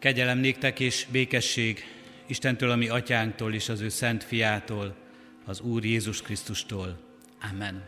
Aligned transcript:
Kegyelem 0.00 0.38
néktek 0.38 0.80
és 0.80 1.06
békesség 1.10 1.84
Istentől, 2.26 2.70
ami 2.70 2.88
atyánktól 2.88 3.54
és 3.54 3.68
az 3.68 3.80
ő 3.80 3.88
szent 3.88 4.24
fiától, 4.24 4.96
az 5.44 5.60
Úr 5.60 5.84
Jézus 5.84 6.22
Krisztustól. 6.22 7.00
Amen. 7.52 7.82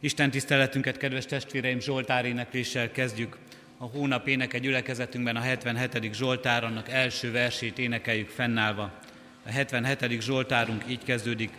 Isten 0.00 0.30
tiszteletünket, 0.30 0.96
kedves 0.96 1.26
testvéreim, 1.26 1.80
Zsoltár 1.80 2.24
énekléssel 2.24 2.90
kezdjük. 2.90 3.38
A 3.78 3.84
hónap 3.84 4.28
éneke 4.28 4.58
gyülekezetünkben 4.58 5.36
a 5.36 5.40
77. 5.40 6.14
Zsoltár, 6.14 6.64
annak 6.64 6.88
első 6.88 7.30
versét 7.30 7.78
énekeljük 7.78 8.28
fennállva. 8.28 9.00
A 9.46 9.50
77. 9.50 10.20
Zsoltárunk 10.20 10.84
így 10.88 11.04
kezdődik. 11.04 11.50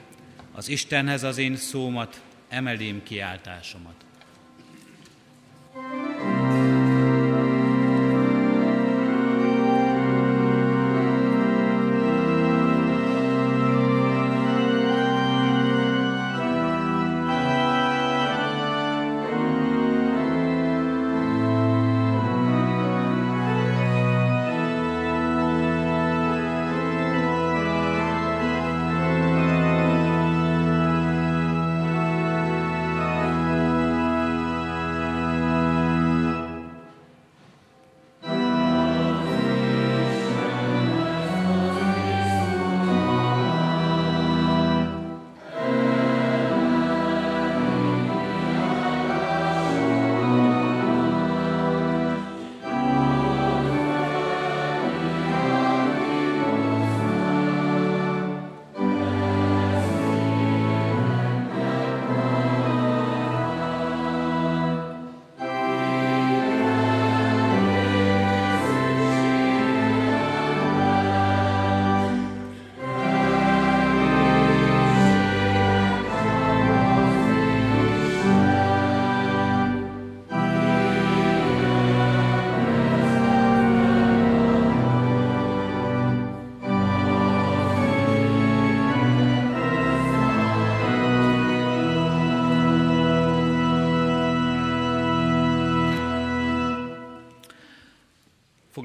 Az 0.52 0.70
Istenhez 0.70 1.24
az 1.24 1.38
én 1.38 1.56
szómat, 1.56 2.22
emelém 2.50 3.04
kiáltásomat. 3.04 3.96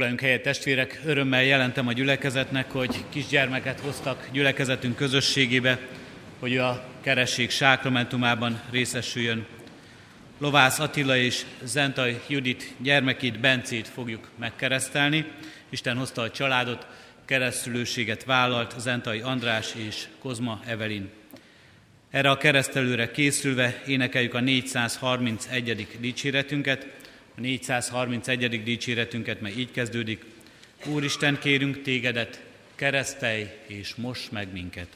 Foglaljunk 0.08 0.32
helyet 0.32 0.56
testvérek, 0.56 1.00
örömmel 1.04 1.44
jelentem 1.44 1.86
a 1.86 1.92
gyülekezetnek, 1.92 2.70
hogy 2.70 3.04
kisgyermeket 3.08 3.80
hoztak 3.80 4.28
gyülekezetünk 4.32 4.96
közösségébe, 4.96 5.78
hogy 6.38 6.56
a 6.56 6.84
keresség 7.00 7.50
sákramentumában 7.50 8.60
részesüljön. 8.70 9.46
Lovász 10.38 10.78
Attila 10.78 11.16
és 11.16 11.44
Zentai 11.62 12.20
Judit 12.28 12.74
gyermekét, 12.78 13.40
Bencét 13.40 13.88
fogjuk 13.88 14.28
megkeresztelni. 14.38 15.24
Isten 15.68 15.96
hozta 15.96 16.22
a 16.22 16.30
családot, 16.30 16.86
keresztülőséget 17.24 18.24
vállalt 18.24 18.74
Zentai 18.78 19.20
András 19.20 19.74
és 19.88 20.04
Kozma 20.18 20.60
Evelin. 20.66 21.10
Erre 22.10 22.30
a 22.30 22.36
keresztelőre 22.36 23.10
készülve 23.10 23.82
énekeljük 23.86 24.34
a 24.34 24.40
431. 24.40 25.86
dicséretünket, 26.00 26.86
a 27.38 27.40
431. 27.40 28.62
dicséretünket, 28.62 29.40
mely 29.40 29.52
így 29.52 29.70
kezdődik. 29.70 30.24
Úristen, 30.86 31.38
kérünk 31.38 31.82
tégedet, 31.82 32.42
keresztelj 32.74 33.46
és 33.66 33.94
most 33.94 34.32
meg 34.32 34.52
minket. 34.52 34.88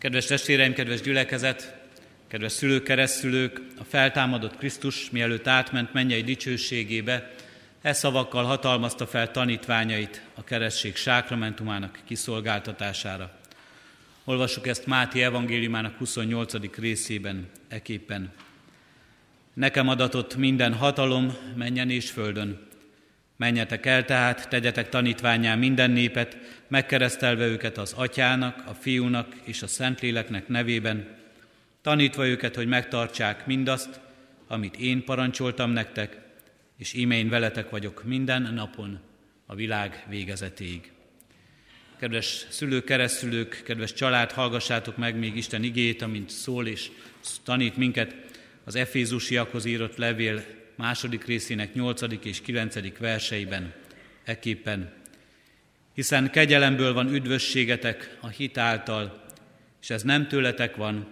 Kedves 0.00 0.24
testvéreim, 0.24 0.72
kedves 0.72 1.00
gyülekezet, 1.00 1.78
kedves 2.28 2.52
szülők, 2.52 2.82
keresztülők, 2.82 3.60
a 3.78 3.84
feltámadott 3.84 4.56
Krisztus, 4.56 5.10
mielőtt 5.10 5.46
átment 5.46 5.92
mennyei 5.92 6.22
dicsőségébe, 6.22 7.30
e 7.82 7.92
szavakkal 7.92 8.44
hatalmazta 8.44 9.06
fel 9.06 9.30
tanítványait 9.30 10.22
a 10.34 10.44
keresztség 10.44 10.96
sákramentumának 10.96 11.98
kiszolgáltatására. 12.04 13.38
Olvassuk 14.24 14.66
ezt 14.66 14.86
Máti 14.86 15.22
evangéliumának 15.22 15.98
28. 15.98 16.76
részében, 16.76 17.48
eképpen. 17.68 18.32
Nekem 19.54 19.88
adatott 19.88 20.36
minden 20.36 20.74
hatalom 20.74 21.36
menjen 21.56 21.90
és 21.90 22.10
földön. 22.10 22.68
Menjetek 23.40 23.86
el 23.86 24.04
tehát, 24.04 24.48
tegyetek 24.48 24.88
tanítványá 24.88 25.54
minden 25.54 25.90
népet, 25.90 26.38
megkeresztelve 26.68 27.46
őket 27.46 27.78
az 27.78 27.92
atyának, 27.92 28.62
a 28.66 28.74
fiúnak 28.74 29.34
és 29.42 29.62
a 29.62 29.66
szentléleknek 29.66 30.48
nevében, 30.48 31.16
tanítva 31.82 32.26
őket, 32.26 32.54
hogy 32.54 32.66
megtartsák 32.66 33.46
mindazt, 33.46 34.00
amit 34.46 34.76
én 34.76 35.04
parancsoltam 35.04 35.70
nektek, 35.70 36.18
és 36.78 36.92
íme 36.92 37.14
én 37.14 37.28
veletek 37.28 37.70
vagyok 37.70 38.04
minden 38.04 38.42
napon 38.54 39.00
a 39.46 39.54
világ 39.54 40.04
végezetéig. 40.08 40.92
Kedves 41.98 42.46
szülők, 42.48 42.84
keresztülők, 42.84 43.62
kedves 43.64 43.92
család, 43.92 44.32
hallgassátok 44.32 44.96
meg 44.96 45.18
még 45.18 45.36
Isten 45.36 45.62
igét, 45.62 46.02
amint 46.02 46.30
szól 46.30 46.66
és 46.66 46.90
tanít 47.44 47.76
minket 47.76 48.16
az 48.64 48.74
Efézusiakhoz 48.74 49.64
írott 49.64 49.96
levél 49.96 50.58
második 50.80 51.24
részének 51.24 51.74
nyolcadik 51.74 52.24
és 52.24 52.40
kilencedik 52.40 52.98
verseiben, 52.98 53.72
eképpen. 54.24 54.92
Hiszen 55.94 56.30
kegyelemből 56.30 56.92
van 56.92 57.14
üdvösségetek 57.14 58.16
a 58.20 58.28
hit 58.28 58.58
által, 58.58 59.24
és 59.82 59.90
ez 59.90 60.02
nem 60.02 60.28
tőletek 60.28 60.76
van, 60.76 61.06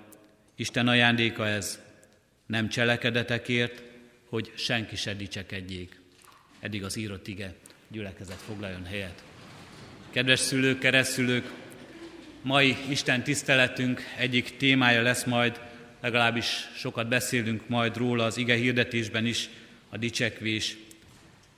Isten 0.57 0.89
ajándéka 0.89 1.47
ez, 1.47 1.83
nem 2.47 2.69
cselekedetekért, 2.69 3.83
hogy 4.29 4.53
senki 4.55 4.97
se 4.97 5.15
dicsekedjék. 5.15 6.01
Eddig 6.61 6.85
az 6.85 6.97
írott 6.97 7.29
ige, 7.29 7.55
gyülekezet 7.89 8.41
foglaljon 8.47 8.85
helyet. 8.85 9.23
Kedves 10.11 10.41
szülők, 10.41 10.79
keresztülők, 10.79 11.51
mai 12.43 12.77
Isten 12.89 13.23
tiszteletünk 13.23 14.03
egyik 14.17 14.57
témája 14.57 15.03
lesz 15.03 15.25
majd, 15.25 15.61
legalábbis 16.01 16.69
sokat 16.77 17.09
beszélünk 17.09 17.69
majd 17.69 17.97
róla 17.97 18.25
az 18.25 18.37
ige 18.37 18.55
hirdetésben 18.55 19.27
is, 19.27 19.49
a 19.89 19.97
dicsekvés, 19.97 20.77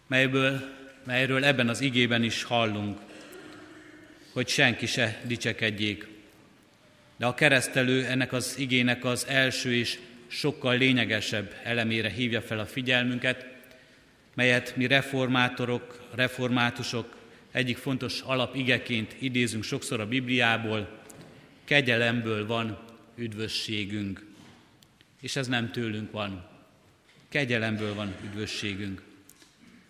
melyből, 0.06 0.60
melyről 1.04 1.44
ebben 1.44 1.68
az 1.68 1.80
igében 1.80 2.22
is 2.22 2.42
hallunk, 2.42 2.98
hogy 4.32 4.48
senki 4.48 4.86
se 4.86 5.20
dicsekedjék. 5.26 6.06
De 7.16 7.26
a 7.26 7.34
keresztelő 7.34 8.04
ennek 8.04 8.32
az 8.32 8.54
igének 8.58 9.04
az 9.04 9.26
első 9.26 9.74
és 9.74 9.98
sokkal 10.26 10.76
lényegesebb 10.76 11.54
elemére 11.62 12.10
hívja 12.10 12.42
fel 12.42 12.58
a 12.58 12.66
figyelmünket, 12.66 13.46
melyet 14.34 14.76
mi 14.76 14.86
reformátorok, 14.86 16.08
reformátusok 16.14 17.16
egyik 17.50 17.76
fontos 17.76 18.20
alapigeként 18.20 19.16
idézünk 19.18 19.64
sokszor 19.64 20.00
a 20.00 20.06
Bibliából, 20.06 20.98
kegyelemből 21.64 22.46
van 22.46 22.78
üdvösségünk. 23.16 24.26
És 25.20 25.36
ez 25.36 25.48
nem 25.48 25.70
tőlünk 25.70 26.10
van. 26.10 26.49
Kegyelemből 27.30 27.94
van 27.94 28.14
üdvösségünk. 28.24 29.02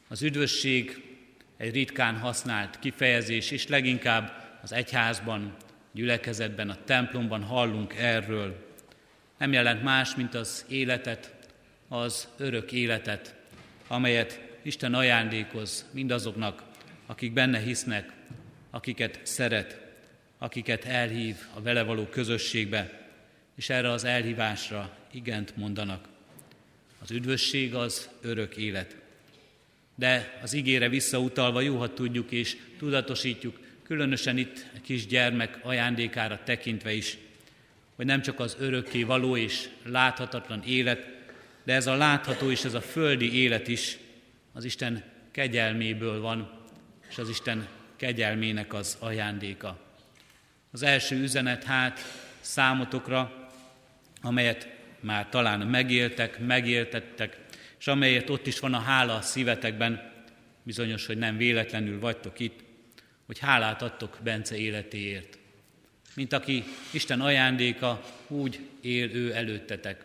Az 0.08 0.22
üdvösség 0.22 1.04
egy 1.56 1.72
ritkán 1.72 2.18
használt 2.18 2.78
kifejezés, 2.78 3.50
és 3.50 3.66
leginkább 3.66 4.32
az 4.62 4.72
egyházban, 4.72 5.56
gyülekezetben, 5.92 6.70
a 6.70 6.84
templomban 6.84 7.42
hallunk 7.42 7.94
erről. 7.94 8.74
Nem 9.38 9.52
jelent 9.52 9.82
más, 9.82 10.14
mint 10.14 10.34
az 10.34 10.64
életet, 10.68 11.34
az 11.88 12.28
örök 12.36 12.72
életet, 12.72 13.34
amelyet 13.86 14.40
Isten 14.62 14.94
ajándékoz 14.94 15.86
mindazoknak, 15.90 16.62
akik 17.06 17.32
benne 17.32 17.58
hisznek, 17.58 18.12
akiket 18.70 19.20
szeret, 19.22 19.80
akiket 20.38 20.84
elhív 20.84 21.36
a 21.54 21.60
vele 21.60 21.82
való 21.82 22.04
közösségbe, 22.04 23.10
és 23.56 23.70
erre 23.70 23.90
az 23.90 24.04
elhívásra 24.04 24.96
igent 25.10 25.56
mondanak. 25.56 26.08
Az 27.02 27.10
üdvösség 27.10 27.74
az 27.74 28.08
örök 28.20 28.56
élet. 28.56 28.96
De 29.94 30.38
az 30.42 30.52
ígére 30.52 30.88
visszautalva 30.88 31.60
jó, 31.60 31.78
ha 31.78 31.94
tudjuk 31.94 32.30
és 32.30 32.56
tudatosítjuk, 32.78 33.58
különösen 33.82 34.36
itt 34.36 34.66
a 34.76 34.80
kisgyermek 34.82 35.58
ajándékára 35.62 36.40
tekintve 36.44 36.92
is, 36.92 37.18
hogy 37.96 38.06
nem 38.06 38.22
csak 38.22 38.40
az 38.40 38.56
örökké 38.58 39.02
való 39.02 39.36
és 39.36 39.68
láthatatlan 39.84 40.62
élet, 40.66 41.06
de 41.64 41.74
ez 41.74 41.86
a 41.86 41.94
látható 41.94 42.50
és 42.50 42.64
ez 42.64 42.74
a 42.74 42.80
földi 42.80 43.42
élet 43.42 43.68
is 43.68 43.98
az 44.52 44.64
Isten 44.64 45.04
kegyelméből 45.30 46.20
van, 46.20 46.50
és 47.08 47.18
az 47.18 47.28
Isten 47.28 47.68
kegyelmének 47.96 48.74
az 48.74 48.96
ajándéka. 48.98 49.78
Az 50.72 50.82
első 50.82 51.16
üzenet 51.16 51.64
hát 51.64 52.00
számotokra, 52.40 53.50
amelyet 54.20 54.79
már 55.02 55.28
talán 55.28 55.60
megéltek, 55.60 56.38
megéltettek, 56.38 57.36
és 57.78 57.86
amelyet 57.86 58.30
ott 58.30 58.46
is 58.46 58.60
van 58.60 58.74
a 58.74 58.78
hála 58.78 59.14
a 59.14 59.20
szívetekben, 59.22 60.12
bizonyos, 60.62 61.06
hogy 61.06 61.18
nem 61.18 61.36
véletlenül 61.36 62.00
vagytok 62.00 62.38
itt, 62.38 62.58
hogy 63.26 63.38
hálát 63.38 63.82
adtok 63.82 64.18
Bence 64.22 64.56
életéért. 64.56 65.38
Mint 66.14 66.32
aki 66.32 66.64
Isten 66.90 67.20
ajándéka, 67.20 68.04
úgy 68.26 68.60
él 68.80 69.14
ő 69.14 69.34
előttetek. 69.34 70.04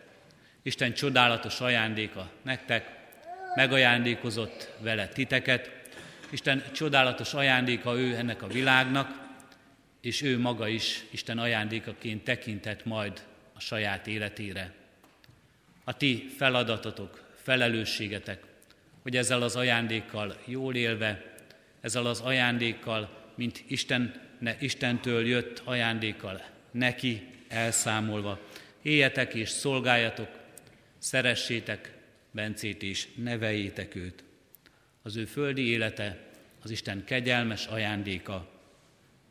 Isten 0.62 0.94
csodálatos 0.94 1.60
ajándéka 1.60 2.30
nektek, 2.42 2.96
megajándékozott 3.54 4.70
vele 4.78 5.08
titeket, 5.08 5.70
Isten 6.30 6.64
csodálatos 6.72 7.34
ajándéka 7.34 7.98
ő 7.98 8.16
ennek 8.16 8.42
a 8.42 8.46
világnak, 8.46 9.26
és 10.00 10.22
ő 10.22 10.38
maga 10.38 10.68
is 10.68 11.04
Isten 11.10 11.38
ajándékaként 11.38 12.24
tekintett 12.24 12.84
majd 12.84 13.22
a 13.54 13.60
saját 13.60 14.06
életére. 14.06 14.72
A 15.88 15.96
ti 15.96 16.28
feladatotok, 16.36 17.32
felelősségetek, 17.42 18.42
hogy 19.02 19.16
ezzel 19.16 19.42
az 19.42 19.56
ajándékkal 19.56 20.36
jól 20.44 20.74
élve, 20.74 21.34
ezzel 21.80 22.06
az 22.06 22.20
ajándékkal, 22.20 23.30
mint 23.34 23.64
Isten, 23.66 24.20
ne, 24.38 24.54
Istentől 24.60 25.26
jött 25.26 25.62
ajándékkal 25.64 26.42
neki 26.70 27.22
elszámolva, 27.48 28.40
éljetek 28.82 29.34
és 29.34 29.48
szolgáljatok, 29.48 30.28
szeressétek 30.98 31.92
Bencét 32.30 32.82
és 32.82 33.08
neveljétek 33.14 33.94
őt. 33.94 34.24
Az 35.02 35.16
ő 35.16 35.24
földi 35.24 35.68
élete 35.68 36.18
az 36.62 36.70
Isten 36.70 37.04
kegyelmes 37.04 37.66
ajándéka. 37.66 38.48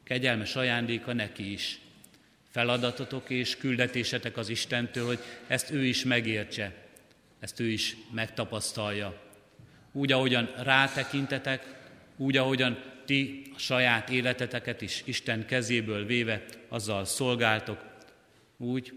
Kegyelmes 0.03 0.55
ajándéka 0.55 1.13
neki 1.13 1.51
is. 1.51 1.79
Feladatotok 2.55 3.29
és 3.29 3.57
küldetésetek 3.57 4.37
az 4.37 4.49
Istentől, 4.49 5.05
hogy 5.05 5.19
ezt 5.47 5.71
ő 5.71 5.85
is 5.85 6.03
megértse, 6.03 6.73
ezt 7.39 7.59
ő 7.59 7.65
is 7.69 7.95
megtapasztalja. 8.11 9.21
Úgy, 9.91 10.11
ahogyan 10.11 10.49
rátekintetek, 10.57 11.75
úgy, 12.17 12.37
ahogyan 12.37 12.83
ti 13.05 13.41
a 13.55 13.59
saját 13.59 14.09
életeteket 14.09 14.81
is 14.81 15.01
Isten 15.05 15.45
kezéből 15.45 16.05
véve 16.05 16.45
azzal 16.67 17.05
szolgáltok, 17.05 17.85
úgy, 18.57 18.93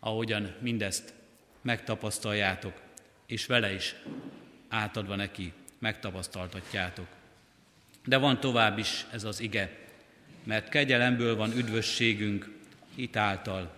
ahogyan 0.00 0.54
mindezt 0.60 1.14
megtapasztaljátok, 1.62 2.80
és 3.26 3.46
vele 3.46 3.74
is 3.74 3.94
átadva 4.68 5.14
neki 5.14 5.52
megtapasztaltatjátok. 5.78 7.06
De 8.04 8.16
van 8.16 8.40
tovább 8.40 8.78
is 8.78 9.06
ez 9.12 9.24
az 9.24 9.40
ige, 9.40 9.76
mert 10.44 10.68
kegyelemből 10.68 11.36
van 11.36 11.56
üdvösségünk 11.56 12.54
hitáltal. 12.96 13.72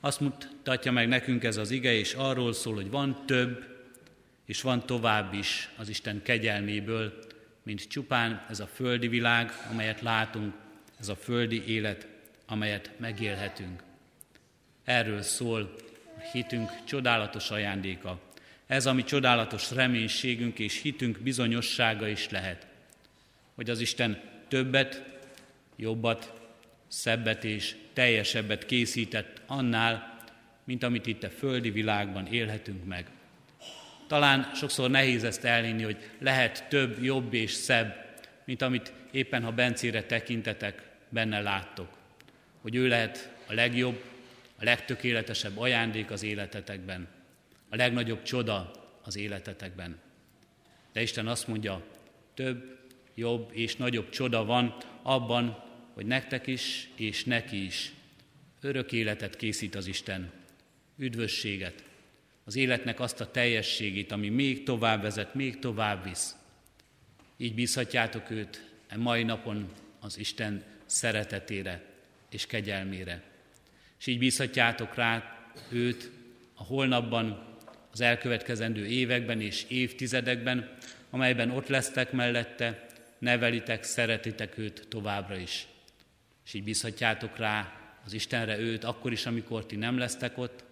Azt 0.00 0.20
mutatja 0.20 0.92
meg 0.92 1.08
nekünk 1.08 1.44
ez 1.44 1.56
az 1.56 1.70
ige, 1.70 1.92
és 1.92 2.14
arról 2.14 2.52
szól, 2.52 2.74
hogy 2.74 2.90
van 2.90 3.22
több, 3.26 3.64
és 4.44 4.62
van 4.62 4.86
tovább 4.86 5.34
is 5.34 5.68
az 5.76 5.88
Isten 5.88 6.22
kegyelméből, 6.22 7.18
mint 7.62 7.88
csupán 7.88 8.46
ez 8.50 8.60
a 8.60 8.66
földi 8.66 9.08
világ, 9.08 9.52
amelyet 9.70 10.00
látunk, 10.00 10.54
ez 11.00 11.08
a 11.08 11.16
földi 11.16 11.66
élet, 11.66 12.06
amelyet 12.46 12.90
megélhetünk. 12.98 13.82
Erről 14.84 15.22
szól 15.22 15.74
a 16.16 16.20
hitünk 16.32 16.70
csodálatos 16.84 17.50
ajándéka, 17.50 18.20
ez 18.66 18.86
a 18.86 18.92
mi 18.92 19.04
csodálatos 19.04 19.70
reménységünk 19.70 20.58
és 20.58 20.80
hitünk 20.80 21.18
bizonyossága 21.18 22.08
is 22.08 22.28
lehet, 22.28 22.66
hogy 23.54 23.70
az 23.70 23.80
Isten 23.80 24.20
többet, 24.48 25.02
jobbat, 25.76 26.41
szebbet 26.92 27.44
és 27.44 27.76
teljesebbet 27.92 28.66
készített 28.66 29.40
annál, 29.46 30.16
mint 30.64 30.82
amit 30.82 31.06
itt 31.06 31.22
a 31.22 31.30
földi 31.30 31.70
világban 31.70 32.26
élhetünk 32.26 32.84
meg. 32.84 33.06
Talán 34.06 34.50
sokszor 34.54 34.90
nehéz 34.90 35.24
ezt 35.24 35.44
elhinni, 35.44 35.82
hogy 35.82 36.10
lehet 36.18 36.68
több, 36.68 37.02
jobb 37.02 37.34
és 37.34 37.50
szebb, 37.50 38.20
mint 38.44 38.62
amit 38.62 38.92
éppen 39.10 39.42
ha 39.42 39.52
Bencére 39.52 40.02
tekintetek, 40.02 40.82
benne 41.08 41.40
láttok. 41.40 41.88
Hogy 42.60 42.74
ő 42.74 42.88
lehet 42.88 43.32
a 43.46 43.52
legjobb, 43.52 44.02
a 44.56 44.64
legtökéletesebb 44.64 45.58
ajándék 45.58 46.10
az 46.10 46.22
életetekben 46.22 47.08
a 47.72 47.76
legnagyobb 47.76 48.22
csoda 48.22 48.70
az 49.02 49.16
életetekben. 49.16 49.98
De 50.92 51.02
Isten 51.02 51.26
azt 51.26 51.48
mondja, 51.48 51.82
több, 52.34 52.78
jobb 53.14 53.50
és 53.52 53.76
nagyobb 53.76 54.08
csoda 54.08 54.44
van 54.44 54.76
abban, 55.02 55.64
hogy 55.92 56.06
nektek 56.06 56.46
is 56.46 56.88
és 56.96 57.24
neki 57.24 57.64
is 57.64 57.92
örök 58.60 58.92
életet 58.92 59.36
készít 59.36 59.74
az 59.74 59.86
Isten, 59.86 60.30
üdvösséget, 60.98 61.84
az 62.44 62.56
életnek 62.56 63.00
azt 63.00 63.20
a 63.20 63.30
teljességét, 63.30 64.12
ami 64.12 64.28
még 64.28 64.62
tovább 64.62 65.02
vezet, 65.02 65.34
még 65.34 65.58
tovább 65.58 66.04
visz. 66.04 66.36
Így 67.36 67.54
bízhatjátok 67.54 68.30
őt 68.30 68.70
e 68.88 68.96
mai 68.96 69.22
napon 69.22 69.68
az 70.00 70.18
Isten 70.18 70.62
szeretetére 70.86 71.82
és 72.30 72.46
kegyelmére. 72.46 73.22
És 73.98 74.06
így 74.06 74.18
bízhatjátok 74.18 74.94
rá 74.94 75.36
őt 75.70 76.10
a 76.54 76.62
holnapban, 76.62 77.50
az 77.92 78.00
elkövetkezendő 78.00 78.86
években 78.86 79.40
és 79.40 79.64
évtizedekben, 79.68 80.76
amelyben 81.10 81.50
ott 81.50 81.68
lesztek 81.68 82.12
mellette, 82.12 82.86
nevelitek, 83.18 83.84
szeretitek 83.84 84.58
őt 84.58 84.86
továbbra 84.88 85.36
is. 85.36 85.66
És 86.44 86.54
így 86.54 86.64
bízhatjátok 86.64 87.36
rá 87.36 87.82
az 88.04 88.12
Istenre 88.12 88.58
őt 88.58 88.84
akkor 88.84 89.12
is, 89.12 89.26
amikor 89.26 89.66
ti 89.66 89.76
nem 89.76 89.98
lesztek 89.98 90.38
ott, 90.38 90.64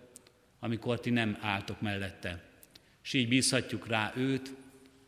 amikor 0.61 1.01
ti 1.01 1.11
nem 1.11 1.39
álltok 1.41 1.81
mellette. 1.81 2.43
És 3.03 3.13
így 3.13 3.29
bízhatjuk 3.29 3.87
rá 3.87 4.13
őt, 4.17 4.53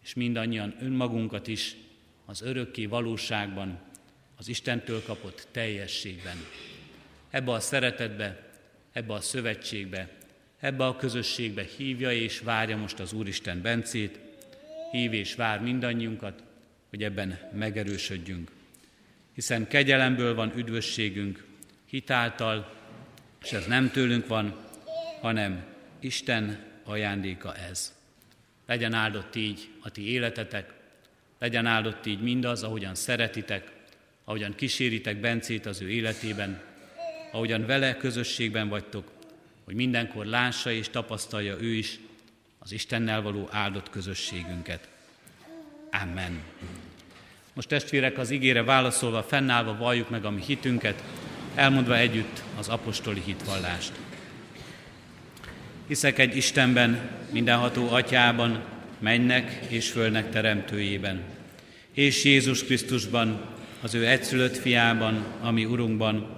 és 0.03 0.15
mindannyian 0.15 0.75
önmagunkat 0.81 1.47
is 1.47 1.77
az 2.25 2.43
örökké 2.43 2.87
valóságban, 2.87 3.79
az 4.37 4.49
Istentől 4.49 5.03
kapott 5.03 5.49
teljességben. 5.51 6.37
Ebbe 7.31 7.53
a 7.53 7.61
szeretetbe, 7.61 8.51
ebbe 8.93 9.13
a 9.13 9.21
szövetségbe, 9.21 10.09
ebbe 10.61 10.87
a 10.87 10.97
közösségbe 10.97 11.67
hívja 11.77 12.13
és 12.13 12.41
várja 12.41 12.77
most 12.77 13.01
az 13.01 13.13
Úristen 13.13 13.63
Bencét, 13.63 14.19
hív 14.91 15.13
és 15.13 15.35
vár 15.35 15.61
mindannyiunkat, 15.61 16.43
hogy 16.89 17.03
ebben 17.03 17.39
megerősödjünk. 17.53 18.51
Hiszen 19.35 19.69
kegyelemből 19.69 20.35
van 20.35 20.53
üdvösségünk, 20.57 21.45
hitáltal, 21.87 22.73
és 23.43 23.53
ez 23.53 23.67
nem 23.67 23.91
tőlünk 23.91 24.27
van, 24.27 24.57
hanem 25.21 25.65
Isten 26.01 26.65
ajándéka 26.85 27.55
ez. 27.57 27.93
Legyen 28.67 28.93
áldott 28.93 29.35
így 29.35 29.69
a 29.81 29.91
ti 29.91 30.11
életetek, 30.11 30.73
legyen 31.39 31.67
áldott 31.67 32.07
így 32.07 32.23
mindaz, 32.23 32.63
ahogyan 32.63 32.95
szeretitek, 32.95 33.71
ahogyan 34.25 34.55
kíséritek 34.55 35.21
Bencét 35.21 35.67
az 35.67 35.81
ő 35.81 35.91
életében, 35.91 36.63
ahogyan 37.33 37.67
vele 37.67 37.97
közösségben 37.97 38.69
vagytok, 38.69 39.11
hogy 39.65 39.75
mindenkor 39.75 40.27
lássa 40.27 40.71
és 40.71 40.89
tapasztalja 40.89 41.57
ő 41.61 41.73
is 41.75 41.99
az 42.59 42.73
Istennel 42.73 43.23
való 43.23 43.49
áldott 43.51 43.91
közösségünket. 43.91 44.89
Amen. 45.91 46.43
Most 47.55 47.69
testvérek, 47.69 48.19
az 48.19 48.31
ígére 48.31 48.63
válaszolva, 48.63 49.23
fennállva 49.23 49.77
valljuk 49.77 50.11
meg 50.11 50.25
a 50.25 50.31
mi 50.31 50.41
hitünket, 50.47 51.03
elmondva 51.55 51.97
együtt 51.97 52.43
az 52.59 52.69
apostoli 52.69 53.23
hitvallást. 53.25 53.93
Hiszek 55.87 56.19
egy 56.19 56.37
Istenben, 56.37 57.11
mindenható 57.31 57.91
atyában, 57.91 58.63
mennek 58.99 59.67
és 59.69 59.91
fölnek 59.91 60.31
teremtőjében, 60.31 61.23
és 61.95 62.25
Jézus 62.25 62.65
Krisztusban, 62.65 63.41
az 63.83 63.95
ő 63.95 64.07
egyszülött 64.07 64.57
fiában, 64.57 65.25
ami 65.41 65.65
Urunkban, 65.65 66.37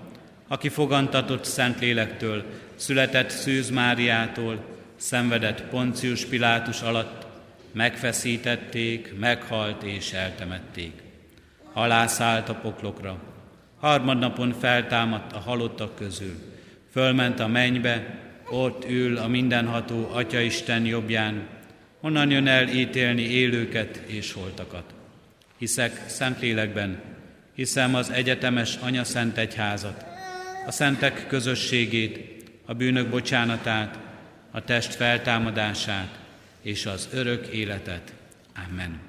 aki 0.49 0.69
fogantatott 0.69 1.45
Szentlélektől, 1.45 2.45
született 2.75 3.31
Szűz 3.31 3.71
Máriától, 3.71 4.65
szenvedett 4.97 5.63
Poncius 5.63 6.25
Pilátus 6.25 6.81
alatt, 6.81 7.27
megfeszítették, 7.73 9.19
meghalt 9.19 9.83
és 9.83 10.13
eltemették. 10.13 11.04
Alászállt 11.77 12.49
a 12.49 12.55
poklokra, 12.55 13.19
harmadnapon 13.81 14.55
feltámadt 14.61 15.33
a 15.33 15.39
halottak 15.39 15.97
közül, 15.97 16.35
fölment 16.93 17.41
a 17.41 17.47
mennybe, 17.47 18.19
ott 18.51 18.91
ül 18.91 19.17
a 19.17 19.29
mindenható 19.29 20.11
Atya 20.13 20.41
Isten 20.41 20.87
jobbján, 20.87 21.47
onnan 22.01 22.31
jön 22.31 22.47
el 22.47 22.69
ítélni 22.69 23.23
élőket 23.23 23.97
és 24.07 24.33
holtakat. 24.33 24.95
Hiszek 25.59 26.09
Szentlélekben, 26.09 27.01
hiszem 27.55 27.95
az 27.95 28.11
egyetemes 28.11 28.77
Anya 28.77 29.05
Szent 29.05 29.39
Egyházat, 29.39 30.05
a 30.67 30.71
szentek 30.71 31.27
közösségét, 31.27 32.45
a 32.67 32.75
bűnök 32.75 33.09
bocsánatát, 33.09 33.99
a 34.51 34.65
test 34.65 34.95
feltámadását 34.95 36.19
és 36.63 36.87
az 36.87 37.09
örök 37.13 37.47
életet. 37.47 38.13
Amen. 38.69 39.01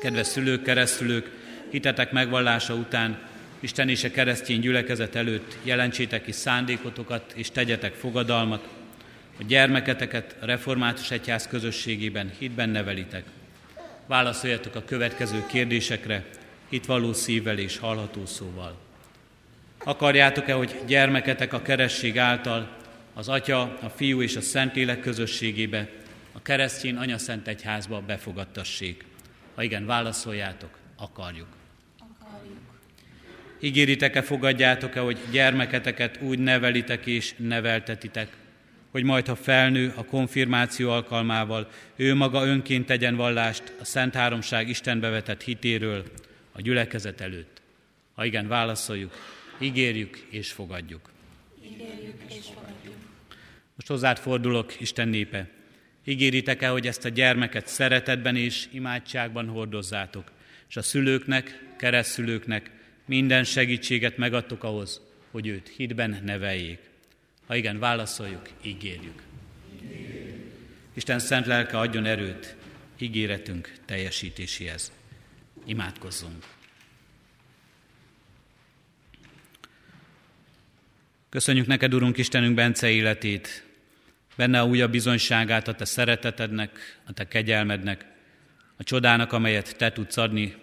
Kedves 0.00 0.26
szülők, 0.26 0.62
keresztülők, 0.62 1.30
hitetek 1.70 2.12
megvallása 2.12 2.74
után 2.74 3.18
Isten 3.60 3.88
és 3.88 4.04
a 4.04 4.10
keresztény 4.10 4.60
gyülekezet 4.60 5.14
előtt 5.14 5.56
jelentsétek 5.62 6.24
ki 6.24 6.32
szándékotokat 6.32 7.32
és 7.34 7.50
tegyetek 7.50 7.94
fogadalmat, 7.94 8.68
hogy 9.36 9.46
gyermeketeket 9.46 10.36
a 10.40 10.46
református 10.46 11.10
egyház 11.10 11.46
közösségében 11.46 12.32
hitben 12.38 12.68
nevelitek. 12.68 13.24
Válaszoljatok 14.06 14.74
a 14.74 14.84
következő 14.84 15.46
kérdésekre, 15.46 16.24
való 16.86 17.12
szívvel 17.12 17.58
és 17.58 17.78
hallható 17.78 18.26
szóval. 18.26 18.76
Akarjátok-e, 19.84 20.52
hogy 20.52 20.76
gyermeketek 20.86 21.52
a 21.52 21.62
keresség 21.62 22.18
által 22.18 22.76
az 23.14 23.28
Atya, 23.28 23.60
a 23.60 23.88
Fiú 23.94 24.22
és 24.22 24.36
a 24.36 24.40
Szentlélek 24.40 25.00
közösségébe, 25.00 25.88
a 26.32 26.42
keresztény 26.42 26.96
Anya 26.96 27.18
Szent 27.18 27.48
Egyházba 27.48 28.00
befogadtassék? 28.00 29.04
Ha 29.54 29.62
igen, 29.62 29.86
válaszoljátok, 29.86 30.78
akarjuk. 30.96 31.48
Akarjuk. 31.98 32.58
Ígéritek-e, 33.60 34.22
fogadjátok-e, 34.22 35.00
hogy 35.00 35.18
gyermeketeket 35.30 36.20
úgy 36.22 36.38
nevelitek 36.38 37.06
és 37.06 37.34
neveltetitek, 37.36 38.36
hogy 38.90 39.04
majd, 39.04 39.26
ha 39.26 39.34
felnő 39.34 39.92
a 39.96 40.04
konfirmáció 40.04 40.90
alkalmával, 40.90 41.68
ő 41.96 42.14
maga 42.14 42.46
önként 42.46 42.86
tegyen 42.86 43.16
vallást 43.16 43.72
a 43.80 43.84
Szent 43.84 44.14
Háromság 44.14 44.68
Istenbe 44.68 45.08
vetett 45.08 45.42
hitéről 45.42 46.04
a 46.52 46.60
gyülekezet 46.60 47.20
előtt. 47.20 47.62
Ha 48.14 48.24
igen, 48.24 48.48
válaszoljuk, 48.48 49.12
ígérjük 49.58 50.26
és 50.30 50.52
fogadjuk. 50.52 51.10
Ígérjük 51.64 52.22
és 52.28 52.44
fogadjuk. 52.54 52.94
Most 53.74 53.88
hozzád 53.88 54.18
fordulok, 54.18 54.80
Isten 54.80 55.08
népe. 55.08 55.48
Ígéritek-e, 56.04 56.68
hogy 56.68 56.86
ezt 56.86 57.04
a 57.04 57.08
gyermeket 57.08 57.66
szeretetben 57.66 58.36
és 58.36 58.68
imádságban 58.70 59.48
hordozzátok, 59.48 60.30
és 60.68 60.76
a 60.76 60.82
szülőknek, 60.82 61.64
keresztülőknek 61.78 62.70
minden 63.04 63.44
segítséget 63.44 64.16
megadtok 64.16 64.64
ahhoz, 64.64 65.00
hogy 65.30 65.46
őt 65.46 65.68
hitben 65.68 66.20
neveljék. 66.24 66.78
Ha 67.46 67.56
igen, 67.56 67.78
válaszoljuk, 67.78 68.48
ígérjük. 68.62 69.22
Isten 70.94 71.18
szent 71.18 71.46
lelke 71.46 71.78
adjon 71.78 72.04
erőt 72.04 72.56
ígéretünk 72.98 73.72
teljesítéséhez. 73.84 74.92
Imádkozzunk. 75.64 76.44
Köszönjük 81.28 81.66
neked, 81.66 81.94
Urunk 81.94 82.18
Istenünk, 82.18 82.54
Bence 82.54 82.90
életét, 82.90 83.64
benne 84.36 84.60
a 84.60 84.66
újabb 84.66 84.90
bizonyságát 84.90 85.68
a 85.68 85.74
te 85.74 85.84
szeretetednek, 85.84 87.00
a 87.06 87.12
te 87.12 87.28
kegyelmednek, 87.28 88.04
a 88.76 88.84
csodának, 88.84 89.32
amelyet 89.32 89.76
te 89.76 89.92
tudsz 89.92 90.16
adni, 90.16 90.54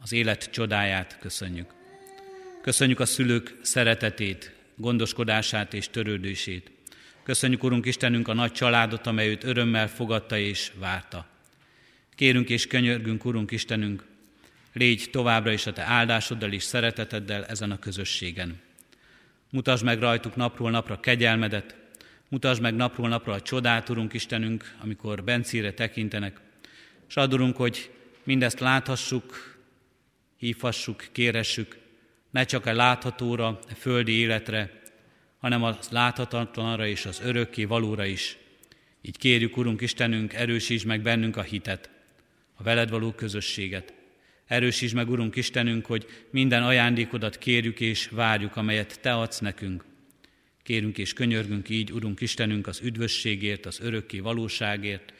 az 0.00 0.12
élet 0.12 0.50
csodáját 0.50 1.18
köszönjük. 1.20 1.74
Köszönjük 2.62 3.00
a 3.00 3.06
szülők 3.06 3.56
szeretetét, 3.62 4.52
gondoskodását 4.76 5.74
és 5.74 5.88
törődését. 5.88 6.70
Köszönjük, 7.22 7.62
Urunk 7.62 7.86
Istenünk, 7.86 8.28
a 8.28 8.34
nagy 8.34 8.52
családot, 8.52 9.06
amely 9.06 9.28
őt 9.28 9.44
örömmel 9.44 9.88
fogadta 9.88 10.38
és 10.38 10.72
várta. 10.78 11.26
Kérünk 12.14 12.48
és 12.48 12.66
könyörgünk, 12.66 13.24
Urunk 13.24 13.50
Istenünk, 13.50 14.04
légy 14.72 15.08
továbbra 15.10 15.52
is 15.52 15.66
a 15.66 15.72
Te 15.72 15.82
áldásoddal 15.82 16.52
és 16.52 16.62
szereteteddel 16.62 17.44
ezen 17.44 17.70
a 17.70 17.78
közösségen. 17.78 18.60
Mutasd 19.50 19.84
meg 19.84 19.98
rajtuk 19.98 20.36
napról 20.36 20.70
napra 20.70 21.00
kegyelmedet, 21.00 21.76
mutasd 22.28 22.60
meg 22.60 22.74
napról 22.74 23.08
napra 23.08 23.32
a 23.32 23.42
csodát, 23.42 23.88
Urunk 23.88 24.12
Istenünk, 24.12 24.74
amikor 24.80 25.24
Bencére 25.24 25.72
tekintenek, 25.72 26.40
és 27.08 27.16
adurunk, 27.16 27.56
hogy 27.56 27.90
mindezt 28.24 28.60
láthassuk, 28.60 29.58
hívhassuk, 30.36 31.08
kéressük, 31.12 31.78
ne 32.30 32.44
csak 32.44 32.66
a 32.66 32.72
láthatóra, 32.72 33.46
a 33.46 33.74
földi 33.78 34.12
életre, 34.12 34.82
hanem 35.38 35.62
a 35.62 35.78
láthatatlanra 35.90 36.86
és 36.86 37.06
az 37.06 37.20
örökké 37.24 37.64
valóra 37.64 38.04
is. 38.04 38.36
Így 39.02 39.18
kérjük, 39.18 39.56
Urunk 39.56 39.80
Istenünk, 39.80 40.32
erősítsd 40.32 40.86
meg 40.86 41.02
bennünk 41.02 41.36
a 41.36 41.42
hitet, 41.42 41.90
a 42.54 42.62
veled 42.62 42.90
való 42.90 43.12
közösséget. 43.12 43.92
Erősítsd 44.46 44.94
meg, 44.94 45.10
Urunk 45.10 45.36
Istenünk, 45.36 45.86
hogy 45.86 46.06
minden 46.30 46.62
ajándékodat 46.62 47.38
kérjük 47.38 47.80
és 47.80 48.08
várjuk, 48.08 48.56
amelyet 48.56 49.00
Te 49.00 49.14
adsz 49.14 49.38
nekünk. 49.38 49.84
Kérünk 50.62 50.98
és 50.98 51.12
könyörgünk 51.12 51.68
így, 51.68 51.92
Urunk 51.92 52.20
Istenünk, 52.20 52.66
az 52.66 52.80
üdvösségért, 52.82 53.66
az 53.66 53.80
örökké 53.80 54.18
valóságért, 54.18 55.12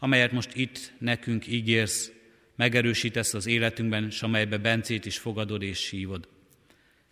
amelyet 0.00 0.32
most 0.32 0.54
itt 0.54 0.92
nekünk 0.98 1.46
ígérsz, 1.46 2.12
megerősítesz 2.56 3.34
az 3.34 3.46
életünkben, 3.46 4.06
és 4.06 4.22
amelybe 4.22 4.58
Bencét 4.58 5.06
is 5.06 5.18
fogadod 5.18 5.62
és 5.62 5.90
hívod. 5.90 6.28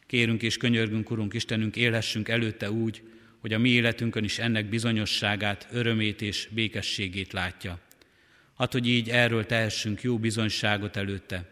Kérünk 0.07 0.43
és 0.43 0.57
könyörgünk, 0.57 1.11
Urunk 1.11 1.35
Istenünk, 1.35 1.77
élhessünk 1.77 2.29
előtte 2.29 2.71
úgy, 2.71 3.03
hogy 3.41 3.53
a 3.53 3.59
mi 3.59 3.69
életünkön 3.69 4.25
is 4.25 4.39
ennek 4.39 4.69
bizonyosságát, 4.69 5.69
örömét 5.71 6.23
és 6.23 6.49
békességét 6.51 7.33
látja. 7.33 7.81
Add, 8.57 8.73
hogy 8.73 8.89
így 8.89 9.09
erről 9.09 9.47
tehessünk 9.47 10.03
jó 10.03 10.19
bizonyságot 10.19 10.97
előtte. 10.97 11.51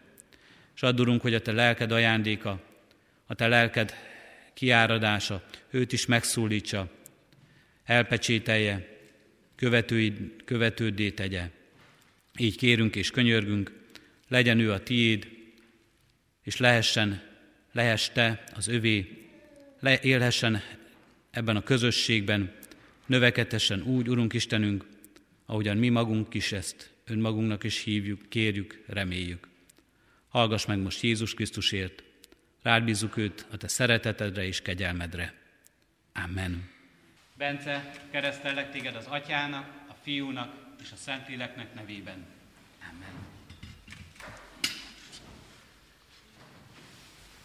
És 0.75 0.81
add, 0.81 0.99
Urunk, 0.99 1.21
hogy 1.21 1.33
a 1.33 1.41
Te 1.41 1.51
lelked 1.51 1.91
ajándéka, 1.91 2.61
a 3.25 3.35
Te 3.35 3.47
lelked 3.47 3.93
kiáradása, 4.53 5.43
őt 5.69 5.91
is 5.91 6.05
megszólítsa, 6.05 6.91
elpecsételje, 7.83 8.96
követőid, 9.57 10.43
követőddé 10.45 11.11
tegye. 11.11 11.49
Így 12.37 12.57
kérünk 12.57 12.95
és 12.95 13.11
könyörgünk, 13.11 13.71
legyen 14.27 14.59
ő 14.59 14.71
a 14.71 14.83
tiéd, 14.83 15.27
és 16.43 16.57
lehessen, 16.57 17.21
lehess 17.71 18.09
te 18.09 18.43
az 18.55 18.67
övé, 18.67 19.27
le, 19.79 19.99
élhessen 20.01 20.61
ebben 21.31 21.55
a 21.55 21.63
közösségben, 21.63 22.55
növekedhessen 23.05 23.81
úgy, 23.81 24.09
Urunk 24.09 24.33
Istenünk, 24.33 24.85
ahogyan 25.45 25.77
mi 25.77 25.89
magunk 25.89 26.33
is 26.33 26.51
ezt 26.51 26.91
önmagunknak 27.05 27.63
is 27.63 27.83
hívjuk, 27.83 28.29
kérjük, 28.29 28.83
reméljük. 28.85 29.47
Hallgass 30.27 30.65
meg 30.65 30.79
most 30.79 31.01
Jézus 31.01 31.33
Krisztusért, 31.33 32.03
rád 32.61 32.83
bízzuk 32.83 33.17
őt 33.17 33.45
a 33.51 33.57
te 33.57 33.67
szeretetedre 33.67 34.45
és 34.45 34.61
kegyelmedre. 34.61 35.33
Amen. 36.13 36.76
Bence, 37.37 37.91
keresztellek 38.11 38.71
téged 38.71 38.95
az 38.95 39.05
atyának, 39.05 39.69
a 39.87 39.93
fiúnak 40.03 40.53
és 40.81 40.91
a 40.91 40.95
szentléleknek 40.95 41.73
nevében. 41.73 42.25
Amen. 42.91 43.09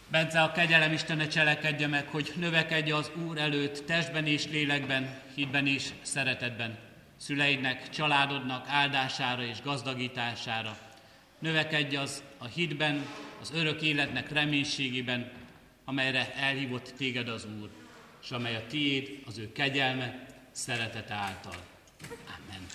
Bence, 0.09 0.43
a 0.43 0.53
kegyelem 0.53 0.93
Istene 0.93 1.27
cselekedje 1.27 1.87
meg, 1.87 2.07
hogy 2.09 2.33
növekedje 2.37 2.97
az 2.97 3.11
Úr 3.27 3.39
előtt 3.39 3.87
testben 3.87 4.27
és 4.27 4.47
lélekben, 4.47 5.21
hitben 5.35 5.67
és 5.67 5.89
szeretetben 6.03 6.79
szüleidnek, 7.17 7.89
családodnak 7.89 8.67
áldására 8.69 9.43
és 9.45 9.63
gazdagítására. 9.63 10.79
Növekedj 11.39 11.97
az 11.97 12.23
a 12.39 12.47
hitben, 12.47 13.07
az 13.41 13.53
örök 13.55 13.83
életnek 13.83 14.31
reménységében, 14.31 15.31
amelyre 15.85 16.35
elhívott 16.35 16.95
téged 16.97 17.29
az 17.29 17.47
Úr, 17.61 17.82
és 18.23 18.31
amely 18.31 18.55
a 18.55 18.63
tiéd, 18.69 19.09
az 19.27 19.39
ő 19.39 19.53
kegyelme, 19.53 20.27
szeretete 20.53 21.15
által. 21.15 21.57
Amen. 22.27 22.67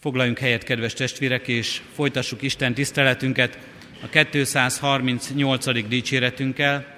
Foglaljunk 0.00 0.38
helyet, 0.38 0.64
kedves 0.64 0.92
testvérek, 0.92 1.48
és 1.48 1.82
folytassuk 1.94 2.42
Isten 2.42 2.74
tiszteletünket 2.74 3.58
a 4.02 4.08
238. 4.08 5.88
dicséretünkkel, 5.88 6.94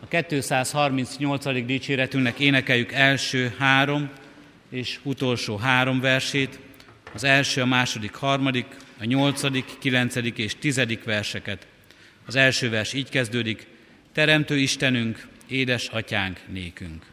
a 0.00 0.06
238. 0.08 1.64
dicséretünknek 1.64 2.38
énekeljük 2.38 2.92
első 2.92 3.54
három 3.58 4.10
és 4.70 4.98
utolsó 5.02 5.56
három 5.56 6.00
versét, 6.00 6.58
az 7.14 7.24
első, 7.24 7.60
a 7.60 7.66
második, 7.66 8.14
harmadik, 8.14 8.66
a 9.00 9.04
nyolcadik, 9.04 9.78
kilencedik 9.78 10.38
és 10.38 10.54
tizedik 10.54 11.04
verseket. 11.04 11.66
Az 12.26 12.34
első 12.34 12.70
vers 12.70 12.92
így 12.92 13.08
kezdődik, 13.08 13.66
Teremtő 14.16 14.58
Istenünk, 14.58 15.26
édes 15.48 15.88
atyánk 15.88 16.40
nékünk. 16.48 17.04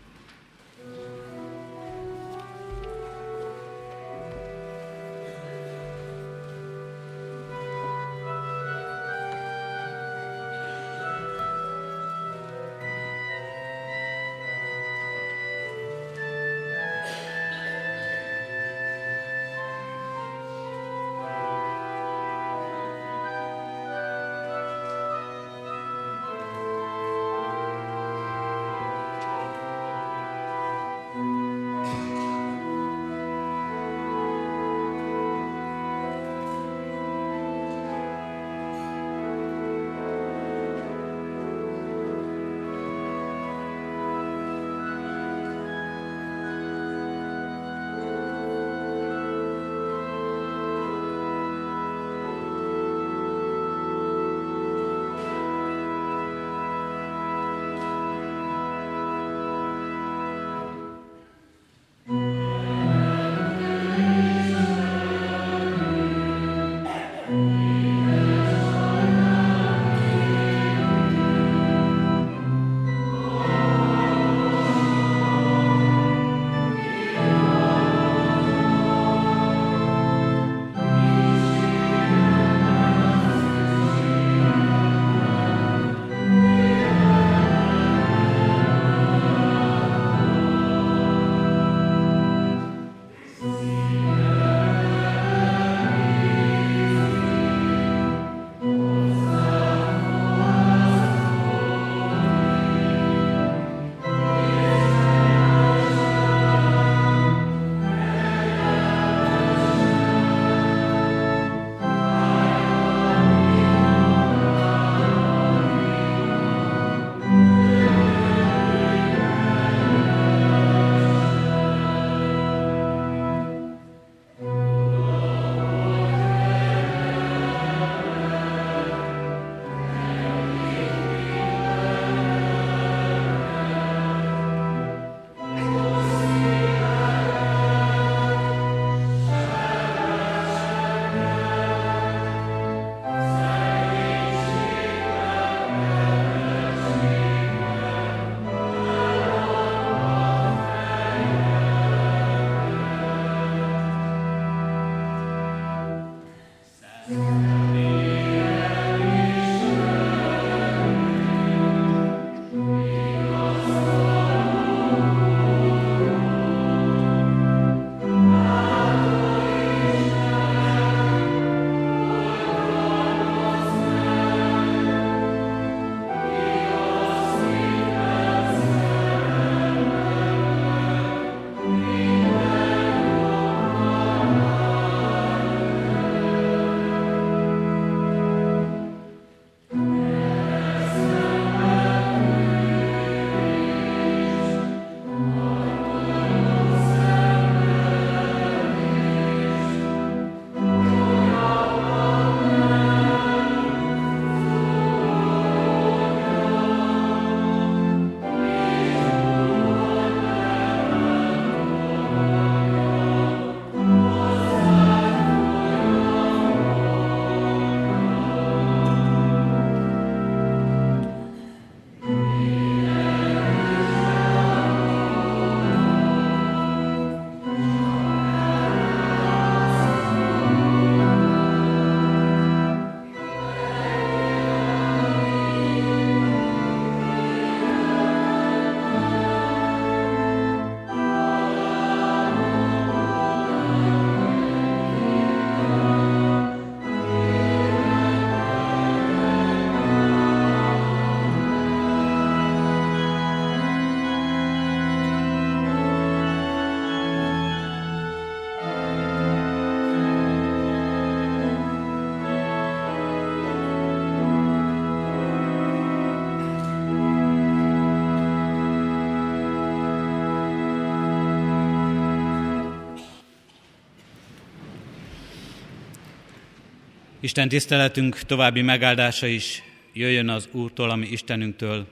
Isten 277.33 277.49
tiszteletünk 277.49 278.19
további 278.19 278.61
megáldása 278.61 279.27
is 279.27 279.63
jöjjön 279.93 280.29
az 280.29 280.47
Úrtól, 280.51 280.89
ami 280.89 281.07
Istenünktől, 281.07 281.87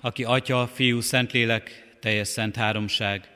aki 0.00 0.24
Atya, 0.24 0.70
Fiú, 0.74 1.00
Szentlélek, 1.00 1.96
teljes 2.00 2.28
szent 2.28 2.56
háromság, 2.56 3.28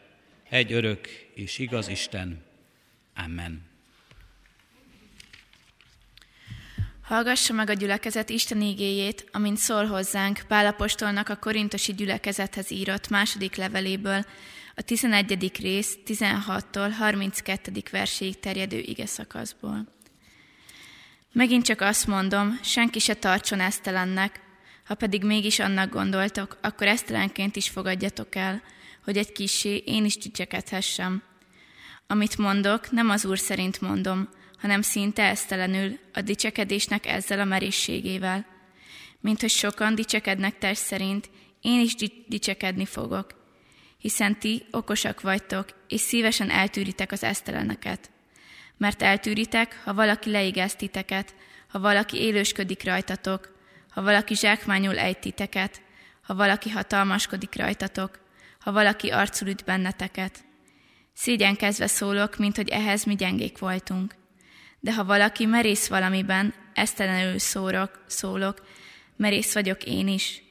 egy 0.48 0.72
örök 0.72 1.08
és 1.34 1.58
igaz 1.58 1.88
Isten. 1.88 2.42
Amen. 3.24 3.62
Hallgassa 7.02 7.52
meg 7.52 7.70
a 7.70 7.72
gyülekezet 7.72 8.30
Isten 8.30 8.60
igéjét, 8.60 9.28
amint 9.30 9.58
szól 9.58 9.86
hozzánk 9.86 10.44
Pálapostolnak 10.48 11.28
a 11.28 11.36
korintosi 11.36 11.94
gyülekezethez 11.94 12.70
írott 12.70 13.08
második 13.08 13.56
leveléből, 13.56 14.24
a 14.74 14.82
11. 14.82 15.52
rész 15.60 15.98
16-tól 16.06 16.92
32. 16.98 17.72
verséig 17.90 18.40
terjedő 18.40 18.78
ige 18.78 19.06
szakaszból. 19.06 20.00
Megint 21.32 21.64
csak 21.64 21.80
azt 21.80 22.06
mondom, 22.06 22.58
senki 22.62 22.98
se 22.98 23.14
tartson 23.14 23.60
esztelennek, 23.60 24.40
ha 24.84 24.94
pedig 24.94 25.24
mégis 25.24 25.58
annak 25.58 25.92
gondoltok, 25.92 26.58
akkor 26.60 26.86
esztelenként 26.86 27.56
is 27.56 27.68
fogadjatok 27.68 28.34
el, 28.34 28.62
hogy 29.04 29.16
egy 29.16 29.32
kisé 29.32 29.76
én 29.76 30.04
is 30.04 30.16
dicsekedhessem. 30.16 31.22
Amit 32.06 32.38
mondok, 32.38 32.90
nem 32.90 33.10
az 33.10 33.24
Úr 33.24 33.38
szerint 33.38 33.80
mondom, 33.80 34.28
hanem 34.58 34.82
szinte 34.82 35.22
esztelenül, 35.22 35.98
a 36.12 36.20
dicsekedésnek 36.20 37.06
ezzel 37.06 37.40
a 37.40 37.44
merészségével. 37.44 38.46
Mint 39.20 39.40
hogy 39.40 39.50
sokan 39.50 39.94
dicsekednek 39.94 40.58
test 40.58 40.82
szerint, 40.82 41.30
én 41.60 41.80
is 41.80 41.94
dicsekedni 42.28 42.86
fogok. 42.86 43.34
Hiszen 43.98 44.38
ti 44.38 44.66
okosak 44.70 45.20
vagytok, 45.20 45.68
és 45.88 46.00
szívesen 46.00 46.50
eltűritek 46.50 47.12
az 47.12 47.22
eszteleneket. 47.22 48.11
Mert 48.82 49.02
eltűritek, 49.02 49.80
ha 49.84 49.94
valaki 49.94 50.30
leigáz 50.30 50.74
titeket, 50.74 51.34
ha 51.68 51.78
valaki 51.78 52.16
élősködik 52.16 52.84
rajtatok, 52.84 53.58
ha 53.90 54.02
valaki 54.02 54.34
zsákmányul 54.34 54.98
ejt 54.98 55.18
titeket, 55.18 55.80
ha 56.22 56.34
valaki 56.34 56.70
hatalmaskodik 56.70 57.54
rajtatok, 57.54 58.18
ha 58.60 58.72
valaki 58.72 59.08
arcul 59.10 59.48
üt 59.48 59.64
benneteket. 59.64 60.44
Szégyenkezve 61.12 61.86
szólok, 61.86 62.36
mint 62.36 62.56
hogy 62.56 62.68
ehhez 62.68 63.04
mi 63.04 63.14
gyengék 63.14 63.58
voltunk. 63.58 64.14
De 64.80 64.94
ha 64.94 65.04
valaki 65.04 65.46
merész 65.46 65.88
valamiben, 65.88 66.54
esztelenül 66.74 67.38
szórok, 67.38 68.04
szólok, 68.06 68.66
merész 69.16 69.54
vagyok 69.54 69.84
én 69.84 70.08
is. 70.08 70.42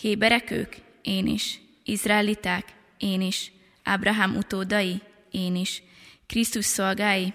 Héberek 0.00 0.50
ők? 0.50 0.74
Én 1.02 1.26
is. 1.26 1.60
Izraeliták? 1.84 2.64
Én 2.98 3.20
is. 3.20 3.52
Ábrahám 3.82 4.36
utódai? 4.36 5.02
Én 5.30 5.56
is. 5.56 5.82
Krisztus 6.26 6.64
szolgái? 6.64 7.32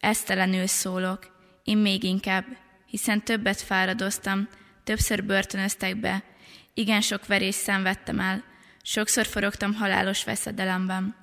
Esztelenül 0.00 0.66
szólok, 0.66 1.36
én 1.64 1.76
még 1.76 2.02
inkább, 2.02 2.44
hiszen 2.86 3.24
többet 3.24 3.60
fáradoztam, 3.60 4.48
többször 4.84 5.24
börtönöztek 5.24 5.96
be, 5.96 6.22
igen 6.74 7.00
sok 7.00 7.26
verés 7.26 7.54
szenvedtem 7.54 8.20
el, 8.20 8.44
sokszor 8.82 9.26
forogtam 9.26 9.74
halálos 9.74 10.24
veszedelemben. 10.24 11.16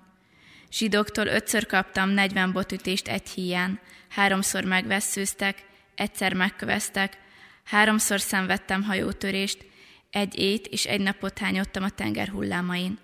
Zsidóktól 0.71 1.25
ötször 1.25 1.65
kaptam 1.65 2.09
negyven 2.09 2.51
botütést 2.51 3.07
egy 3.07 3.29
híján, 3.29 3.79
háromszor 4.09 4.63
megvesszőztek, 4.63 5.65
egyszer 5.95 6.33
megköveztek, 6.33 7.17
háromszor 7.63 8.21
szenvedtem 8.21 8.83
hajótörést, 8.83 9.65
egy 10.09 10.39
ét 10.39 10.67
és 10.67 10.85
egy 10.85 11.01
napot 11.01 11.37
hányottam 11.37 11.83
a 11.83 11.89
tenger 11.89 12.27
hullámain. 12.27 12.97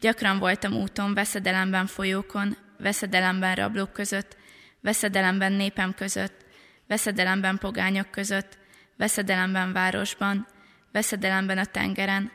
Gyakran 0.00 0.38
voltam 0.38 0.72
úton, 0.72 1.14
veszedelemben 1.14 1.86
folyókon, 1.86 2.56
veszedelemben 2.78 3.54
rablók 3.54 3.92
között, 3.92 4.36
veszedelemben 4.80 5.52
népem 5.52 5.94
között, 5.94 6.44
veszedelemben 6.86 7.58
pogányok 7.58 8.10
között, 8.10 8.58
veszedelemben 8.96 9.72
városban, 9.72 10.46
veszedelemben 10.92 11.58
a 11.58 11.64
tengeren, 11.64 12.32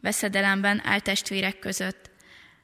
veszedelemben 0.00 0.80
áltestvérek 0.84 1.58
között, 1.58 2.10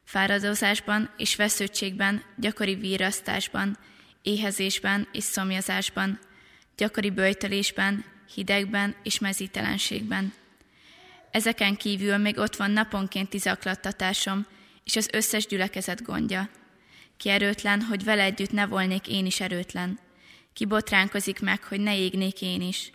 fáradozásban 0.05 1.11
és 1.16 1.37
vesződtségben, 1.37 2.22
gyakori 2.37 2.75
vírasztásban, 2.75 3.79
éhezésben 4.22 5.09
és 5.12 5.25
szomjazásban, 5.25 6.18
gyakori 6.77 7.11
böjtölésben, 7.11 8.05
hidegben 8.35 8.94
és 9.03 9.18
mezítelenségben. 9.18 10.33
Ezeken 11.31 11.77
kívül 11.77 12.16
még 12.16 12.38
ott 12.38 12.57
van 12.57 12.70
naponkénti 12.70 13.38
zaklattatásom 13.38 14.46
és 14.85 14.96
az 14.96 15.09
összes 15.12 15.46
gyülekezet 15.46 16.03
gondja. 16.03 16.48
Ki 17.23 17.29
erőtlen, 17.29 17.81
hogy 17.83 18.05
vele 18.05 18.23
együtt 18.23 18.51
ne 18.51 18.67
volnék 18.67 19.09
én 19.09 19.27
is 19.27 19.41
erőtlen. 19.41 19.99
Ki 20.53 20.65
botránkozik 20.65 21.41
meg, 21.41 21.65
hogy 21.65 21.81
ne 21.81 21.99
égnék 21.99 22.43
én 22.43 22.61
is. 22.61 22.93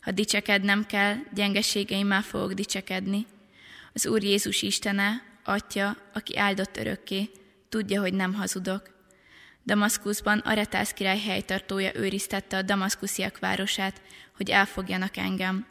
Ha 0.00 0.10
dicsekednem 0.10 0.86
kell, 0.86 1.16
gyengeségeimmel 1.32 2.22
fogok 2.22 2.52
dicsekedni. 2.52 3.26
Az 3.92 4.06
Úr 4.06 4.22
Jézus 4.22 4.62
Istene, 4.62 5.22
Atya, 5.44 5.96
aki 6.12 6.38
áldott 6.38 6.76
örökké, 6.76 7.30
tudja, 7.68 8.00
hogy 8.00 8.12
nem 8.12 8.34
hazudok. 8.34 8.82
Damaszkuszban 9.64 10.38
Aretász 10.38 10.92
király 10.92 11.20
helytartója 11.20 11.94
őriztette 11.94 12.56
a 12.56 12.62
damaszkusziak 12.62 13.38
városát, 13.38 14.02
hogy 14.36 14.50
elfogjanak 14.50 15.16
engem. 15.16 15.66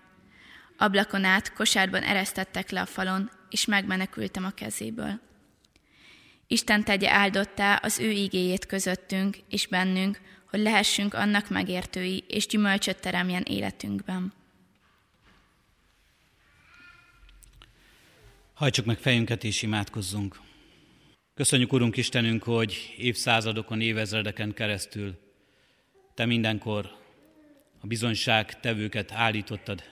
Ablakon 0.78 1.24
át 1.24 1.54
kosárban 1.54 2.04
eresztettek 2.04 2.70
le 2.70 2.82
a 2.82 2.86
falon, 2.86 3.32
és 3.50 3.66
megmenekültem 3.66 4.46
a 4.46 4.52
kezéből. 4.52 5.32
Isten 6.47 6.84
tegye 6.84 7.10
áldottá 7.10 7.75
az 7.75 7.99
ő 7.99 8.10
igéjét 8.10 8.65
közöttünk 8.65 9.38
és 9.49 9.67
bennünk, 9.67 10.21
hogy 10.49 10.60
lehessünk 10.60 11.13
annak 11.13 11.49
megértői, 11.49 12.23
és 12.27 12.47
gyümölcsöt 12.47 13.01
teremjen 13.01 13.43
életünkben. 13.43 14.34
Hajtsuk 18.53 18.86
meg 18.86 18.97
fejünket 18.97 19.43
és 19.43 19.62
imádkozzunk. 19.62 20.39
Köszönjük, 21.34 21.73
Urunk 21.73 21.97
Istenünk, 21.97 22.43
hogy 22.43 22.93
évszázadokon, 22.97 23.82
évezredeken 23.82 24.53
keresztül 24.53 25.19
Te 26.13 26.25
mindenkor 26.25 26.91
a 27.79 27.88
bizonyság 27.88 28.60
tevőket 28.60 29.12
állítottad, 29.12 29.84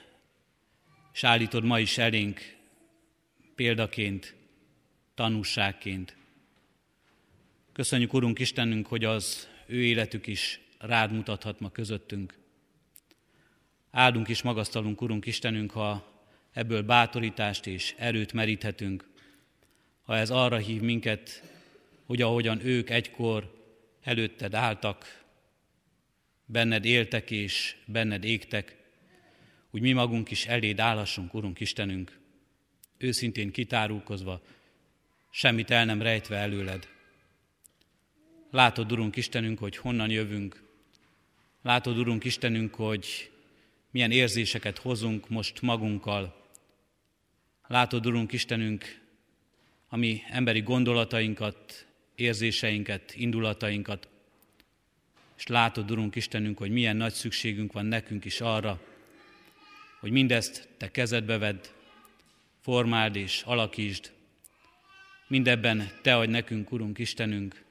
és 1.12 1.24
állítod 1.24 1.64
ma 1.64 1.78
is 1.78 1.98
elénk 1.98 2.56
példaként, 3.54 4.34
tanúságként. 5.14 6.16
Köszönjük, 7.72 8.12
Urunk 8.12 8.38
Istenünk, 8.38 8.86
hogy 8.86 9.04
az 9.04 9.48
ő 9.66 9.84
életük 9.84 10.26
is 10.26 10.60
rád 10.78 11.12
mutathat 11.12 11.60
ma 11.60 11.70
közöttünk. 11.70 12.38
Áldunk 13.90 14.28
és 14.28 14.42
magasztalunk, 14.42 15.00
Urunk 15.00 15.26
Istenünk, 15.26 15.70
ha 15.70 16.22
ebből 16.52 16.82
bátorítást 16.82 17.66
és 17.66 17.94
erőt 17.98 18.32
meríthetünk, 18.32 19.08
ha 20.02 20.16
ez 20.16 20.30
arra 20.30 20.56
hív 20.56 20.80
minket, 20.80 21.42
hogy 22.04 22.22
ahogyan 22.22 22.66
ők 22.66 22.90
egykor 22.90 23.64
előtted 24.02 24.54
álltak, 24.54 25.24
benned 26.44 26.84
éltek 26.84 27.30
és 27.30 27.76
benned 27.86 28.24
égtek, 28.24 28.76
úgy 29.70 29.80
mi 29.80 29.92
magunk 29.92 30.30
is 30.30 30.46
eléd 30.46 30.80
állhassunk, 30.80 31.34
Urunk 31.34 31.60
Istenünk, 31.60 32.18
őszintén 32.98 33.50
kitárulkozva, 33.50 34.42
semmit 35.30 35.70
el 35.70 35.84
nem 35.84 36.02
rejtve 36.02 36.36
előled. 36.36 36.90
Látod, 38.52 38.92
Urunk 38.92 39.16
Istenünk, 39.16 39.58
hogy 39.58 39.76
honnan 39.76 40.10
jövünk. 40.10 40.62
Látod, 41.62 41.98
Urunk 41.98 42.24
Istenünk, 42.24 42.74
hogy 42.74 43.30
milyen 43.90 44.10
érzéseket 44.10 44.78
hozunk 44.78 45.28
most 45.28 45.62
magunkkal. 45.62 46.50
Látod, 47.66 48.06
Urunk 48.06 48.32
Istenünk, 48.32 49.00
ami 49.88 50.22
emberi 50.28 50.60
gondolatainkat, 50.60 51.86
érzéseinket, 52.14 53.14
indulatainkat, 53.14 54.08
és 55.36 55.46
látod, 55.46 55.90
Urunk 55.90 56.14
Istenünk, 56.14 56.58
hogy 56.58 56.70
milyen 56.70 56.96
nagy 56.96 57.12
szükségünk 57.12 57.72
van 57.72 57.86
nekünk 57.86 58.24
is 58.24 58.40
arra, 58.40 58.80
hogy 60.00 60.10
mindezt 60.10 60.68
Te 60.76 60.90
kezedbe 60.90 61.38
vedd, 61.38 61.64
formáld 62.60 63.16
és 63.16 63.42
alakítsd. 63.46 64.12
Mindebben 65.26 65.90
Te 66.02 66.16
adj 66.16 66.30
nekünk, 66.30 66.72
Urunk 66.72 66.98
Istenünk, 66.98 67.61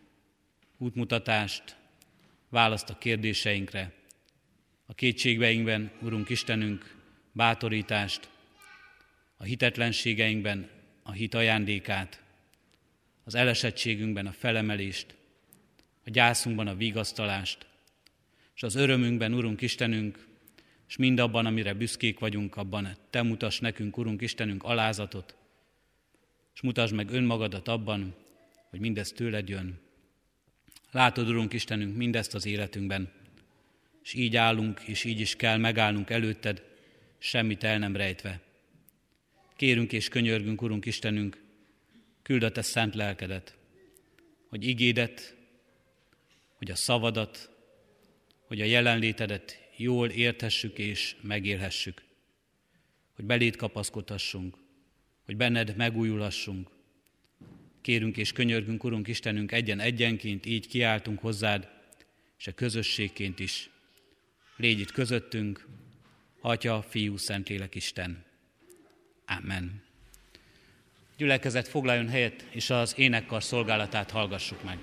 útmutatást, 0.81 1.75
választ 2.49 2.89
a 2.89 2.97
kérdéseinkre, 2.97 3.93
a 4.85 4.93
kétségveinkben, 4.93 5.91
Urunk 6.01 6.29
Istenünk, 6.29 6.95
bátorítást, 7.31 8.29
a 9.37 9.43
hitetlenségeinkben 9.43 10.69
a 11.03 11.11
hit 11.11 11.33
ajándékát, 11.33 12.23
az 13.23 13.35
elesettségünkben 13.35 14.27
a 14.27 14.31
felemelést, 14.31 15.15
a 16.05 16.09
gyászunkban 16.09 16.67
a 16.67 16.75
vigasztalást, 16.75 17.65
és 18.55 18.63
az 18.63 18.75
örömünkben, 18.75 19.33
Urunk 19.33 19.61
Istenünk, 19.61 20.27
és 20.87 20.97
mindabban, 20.97 21.45
amire 21.45 21.73
büszkék 21.73 22.19
vagyunk, 22.19 22.55
abban 22.55 22.97
Te 23.09 23.21
mutass 23.21 23.59
nekünk, 23.59 23.97
Urunk 23.97 24.21
Istenünk, 24.21 24.63
alázatot, 24.63 25.35
és 26.53 26.61
mutasd 26.61 26.93
meg 26.93 27.09
önmagadat 27.09 27.67
abban, 27.67 28.15
hogy 28.69 28.79
mindez 28.79 29.11
tőled 29.11 29.49
jön, 29.49 29.79
Látod, 30.91 31.29
Urunk 31.29 31.53
Istenünk, 31.53 31.95
mindezt 31.95 32.33
az 32.33 32.45
életünkben, 32.45 33.11
és 34.03 34.13
így 34.13 34.35
állunk, 34.35 34.81
és 34.81 35.03
így 35.03 35.19
is 35.19 35.35
kell 35.35 35.57
megállnunk 35.57 36.09
előtted, 36.09 36.63
semmit 37.17 37.63
el 37.63 37.77
nem 37.77 37.95
rejtve. 37.95 38.41
Kérünk 39.55 39.93
és 39.93 40.07
könyörgünk, 40.07 40.61
Urunk 40.61 40.85
Istenünk, 40.85 41.41
küld 42.21 42.43
a 42.43 42.51
Te 42.51 42.61
szent 42.61 42.95
lelkedet, 42.95 43.57
hogy 44.49 44.67
igédet, 44.67 45.35
hogy 46.55 46.71
a 46.71 46.75
szavadat, 46.75 47.49
hogy 48.47 48.61
a 48.61 48.65
jelenlétedet 48.65 49.69
jól 49.77 50.09
érthessük 50.09 50.77
és 50.77 51.15
megélhessük, 51.21 52.01
hogy 53.15 53.25
belét 53.25 53.55
kapaszkodhassunk, 53.55 54.57
hogy 55.25 55.37
benned 55.37 55.75
megújulhassunk. 55.75 56.69
Kérünk 57.81 58.17
és 58.17 58.31
könyörgünk, 58.31 58.83
Urunk 58.83 59.07
Istenünk, 59.07 59.51
egyen-egyenként 59.51 60.45
így 60.45 60.67
kiáltunk 60.67 61.19
hozzád, 61.19 61.69
és 62.37 62.47
a 62.47 62.51
közösségként 62.51 63.39
is. 63.39 63.69
Légy 64.57 64.79
itt 64.79 64.91
közöttünk, 64.91 65.67
Atya, 66.41 66.81
Fiú, 66.81 67.17
Szentlélek 67.17 67.75
Isten. 67.75 68.25
Amen. 69.25 69.83
Gyülekezet 71.17 71.67
foglaljon 71.67 72.07
helyet, 72.07 72.45
és 72.49 72.69
az 72.69 72.93
énekkar 72.97 73.43
szolgálatát 73.43 74.11
hallgassuk 74.11 74.63
meg. 74.63 74.77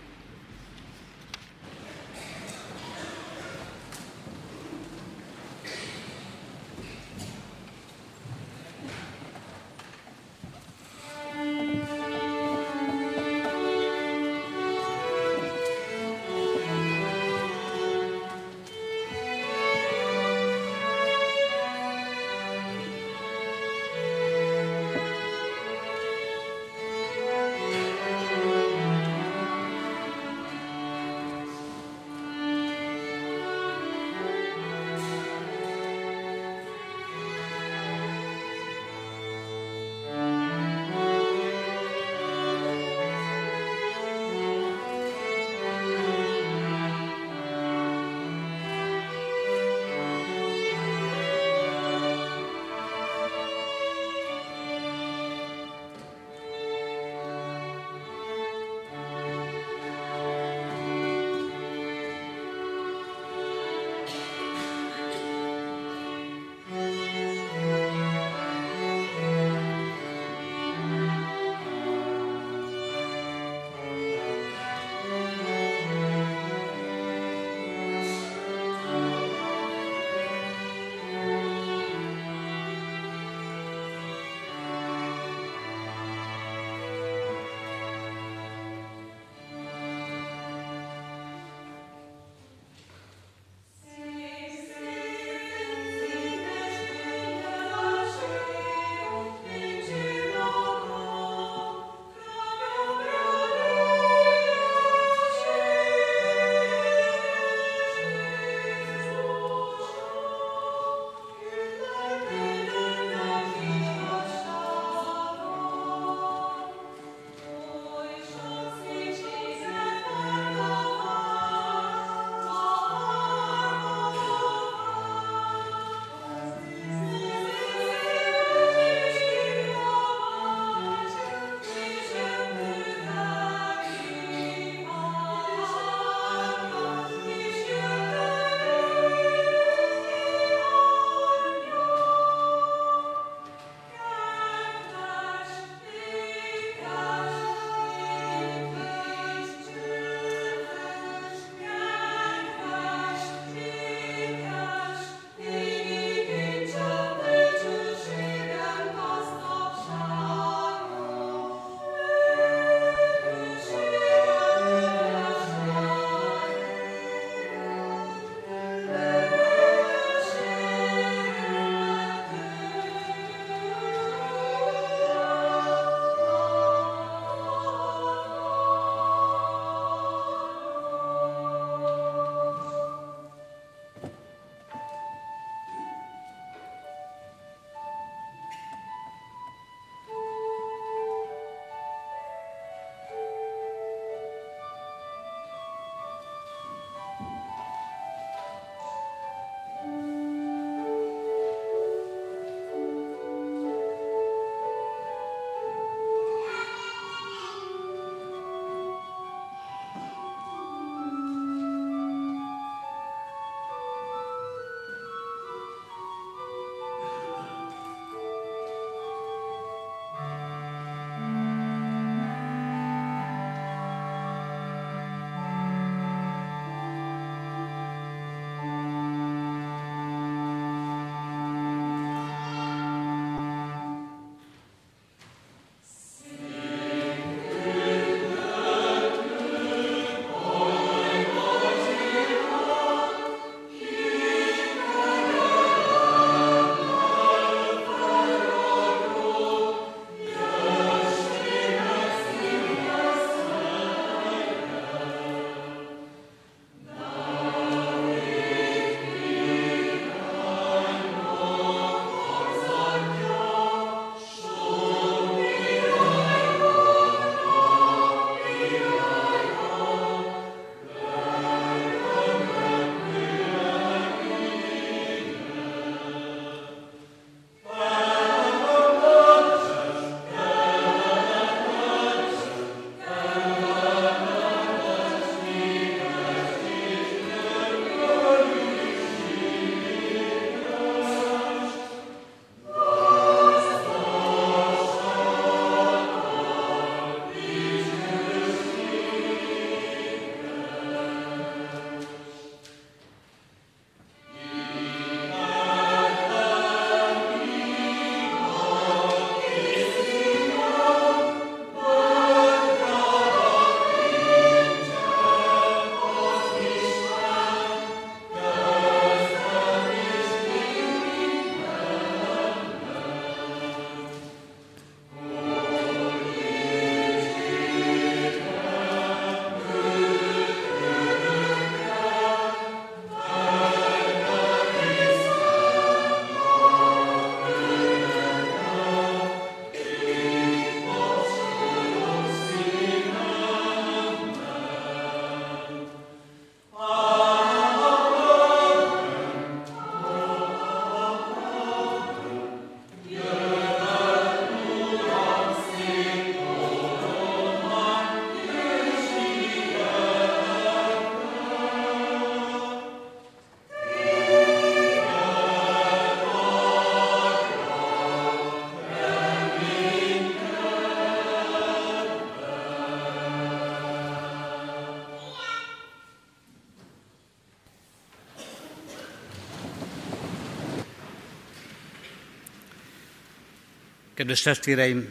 Kedves 384.18 384.42
testvéreim, 384.42 385.08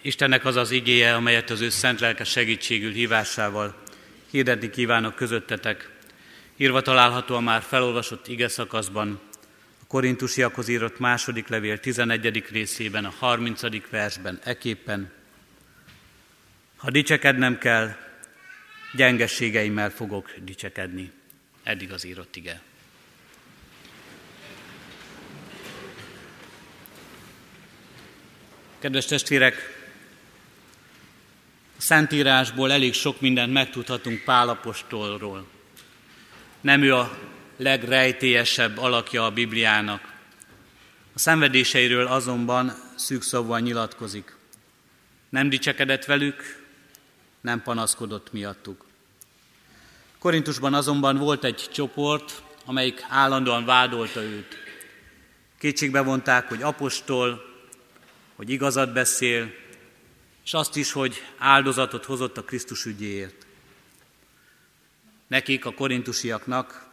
Istennek 0.00 0.44
az 0.44 0.56
az 0.56 0.70
igéje, 0.70 1.14
amelyet 1.14 1.50
az 1.50 1.60
ő 1.60 1.68
szent 1.68 2.00
lelke 2.00 2.24
segítségül 2.24 2.92
hívásával 2.92 3.82
hirdetni 4.30 4.70
kívánok 4.70 5.14
közöttetek. 5.14 5.90
Írva 6.56 6.80
található 6.80 7.34
a 7.34 7.40
már 7.40 7.62
felolvasott 7.62 8.28
ige 8.28 8.48
szakaszban, 8.48 9.20
a 9.82 9.86
korintusiakhoz 9.86 10.68
írott 10.68 10.98
második 10.98 11.48
levél 11.48 11.78
11. 11.78 12.44
részében, 12.50 13.04
a 13.04 13.12
30. 13.18 13.88
versben, 13.90 14.40
eképpen. 14.44 15.12
Ha 16.76 16.90
dicsekednem 16.90 17.58
kell, 17.58 17.96
gyengességeimmel 18.92 19.90
fogok 19.90 20.30
dicsekedni. 20.44 21.10
Eddig 21.62 21.92
az 21.92 22.04
írott 22.04 22.36
ige. 22.36 22.60
Kedves 28.78 29.04
testvérek, 29.04 29.54
a 31.78 31.80
Szentírásból 31.80 32.72
elég 32.72 32.94
sok 32.94 33.20
mindent 33.20 33.52
megtudhatunk 33.52 34.24
Pálapostolról. 34.24 35.46
Nem 36.60 36.82
ő 36.82 36.94
a 36.94 37.18
legrejtélyesebb 37.56 38.78
alakja 38.78 39.24
a 39.24 39.30
Bibliának. 39.30 40.12
A 41.14 41.18
szenvedéseiről 41.18 42.06
azonban 42.06 42.72
szűkszavúan 42.96 43.62
nyilatkozik. 43.62 44.36
Nem 45.28 45.48
dicsekedett 45.48 46.04
velük, 46.04 46.64
nem 47.40 47.62
panaszkodott 47.62 48.32
miattuk. 48.32 48.84
Korintusban 50.18 50.74
azonban 50.74 51.16
volt 51.16 51.44
egy 51.44 51.68
csoport, 51.72 52.42
amelyik 52.64 53.04
állandóan 53.08 53.64
vádolta 53.64 54.22
őt. 54.22 54.56
Kétségbe 55.58 56.00
vonták, 56.00 56.48
hogy 56.48 56.62
apostol, 56.62 57.47
hogy 58.38 58.50
igazat 58.50 58.92
beszél, 58.92 59.54
és 60.44 60.54
azt 60.54 60.76
is, 60.76 60.92
hogy 60.92 61.22
áldozatot 61.38 62.04
hozott 62.04 62.36
a 62.36 62.44
Krisztus 62.44 62.84
ügyéért. 62.84 63.46
Nekik, 65.26 65.64
a 65.64 65.74
korintusiaknak 65.74 66.88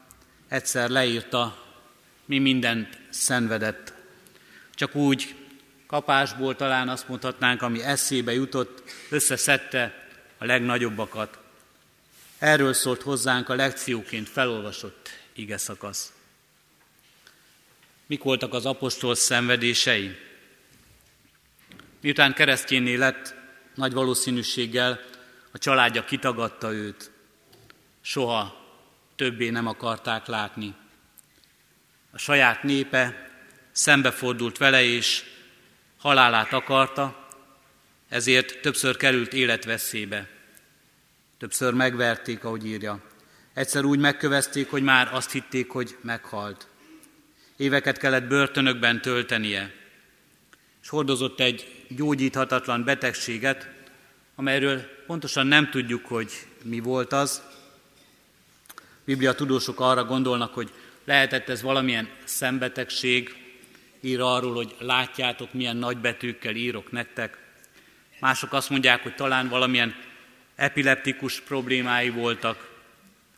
egyszer 0.48 0.90
leírta, 0.90 1.64
mi 2.26 2.40
mindent 2.40 3.00
szenvedett. 3.10 3.94
Csak 4.74 4.96
úgy 4.96 5.36
kapásból 5.88 6.56
talán 6.56 6.90
azt 6.90 7.08
mondhatnánk, 7.08 7.62
ami 7.62 7.82
eszébe 7.82 8.34
jutott, 8.34 8.84
összeszedte 9.10 10.08
a 10.38 10.46
legnagyobbakat. 10.46 11.40
Erről 12.38 12.74
szólt 12.74 13.02
hozzánk 13.02 13.50
a 13.50 13.56
lekcióként 13.56 14.30
felolvasott 14.30 15.10
ige 15.34 15.58
szakasz. 15.58 16.14
Mik 18.06 18.24
voltak 18.24 18.54
az 18.54 18.66
apostol 18.66 19.16
szenvedései? 19.16 20.34
Miután 22.06 22.34
keresztjénné 22.34 22.96
lett, 22.96 23.36
nagy 23.76 23.94
valószínűséggel 23.94 25.00
a 25.52 25.58
családja 25.58 26.06
kitagadta 26.06 26.74
őt. 26.74 27.12
Soha 28.02 28.68
többé 29.16 29.50
nem 29.50 29.68
akarták 29.68 30.26
látni. 30.28 30.74
A 32.12 32.18
saját 32.18 32.64
népe 32.64 33.30
szembefordult 33.72 34.58
vele, 34.58 34.84
és 34.84 35.24
halálát 35.98 36.54
akarta, 36.54 37.28
ezért 38.10 38.62
többször 38.62 38.98
került 38.98 39.34
életveszélybe. 39.34 40.30
Többször 41.38 41.74
megverték, 41.74 42.44
ahogy 42.44 42.66
írja. 42.66 43.04
Egyszer 43.54 43.84
úgy 43.84 44.00
megkövezték, 44.00 44.70
hogy 44.70 44.84
már 44.84 45.14
azt 45.14 45.32
hitték, 45.32 45.70
hogy 45.70 45.98
meghalt. 46.02 46.68
Éveket 47.58 47.98
kellett 47.98 48.28
börtönökben 48.28 49.02
töltenie, 49.02 49.74
és 50.82 50.90
hordozott 50.90 51.40
egy 51.40 51.75
gyógyíthatatlan 51.88 52.84
betegséget, 52.84 53.70
amelyről 54.36 54.82
pontosan 55.06 55.48
nem 55.48 55.70
tudjuk, 55.70 56.06
hogy 56.06 56.32
mi 56.64 56.80
volt 56.80 57.14
az. 57.14 57.42
Biblia 59.04 59.34
tudósok 59.34 59.80
arra 59.80 60.06
gondolnak, 60.06 60.54
hogy 60.54 60.72
lehetett 61.06 61.50
ez 61.50 61.62
valamilyen 61.62 62.10
szembetegség, 62.24 63.36
ír 64.02 64.22
arról, 64.22 64.54
hogy 64.54 64.76
látjátok, 64.80 65.54
milyen 65.54 65.78
nagy 65.78 65.98
betűkkel 65.98 66.56
írok 66.56 66.92
nektek. 66.92 67.38
Mások 68.20 68.54
azt 68.54 68.70
mondják, 68.70 69.04
hogy 69.04 69.16
talán 69.16 69.50
valamilyen 69.50 69.96
epileptikus 70.56 71.42
problémái 71.42 72.10
voltak, 72.10 72.74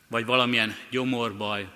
vagy 0.08 0.26
valamilyen 0.26 0.76
gyomorbaj. 0.90 1.68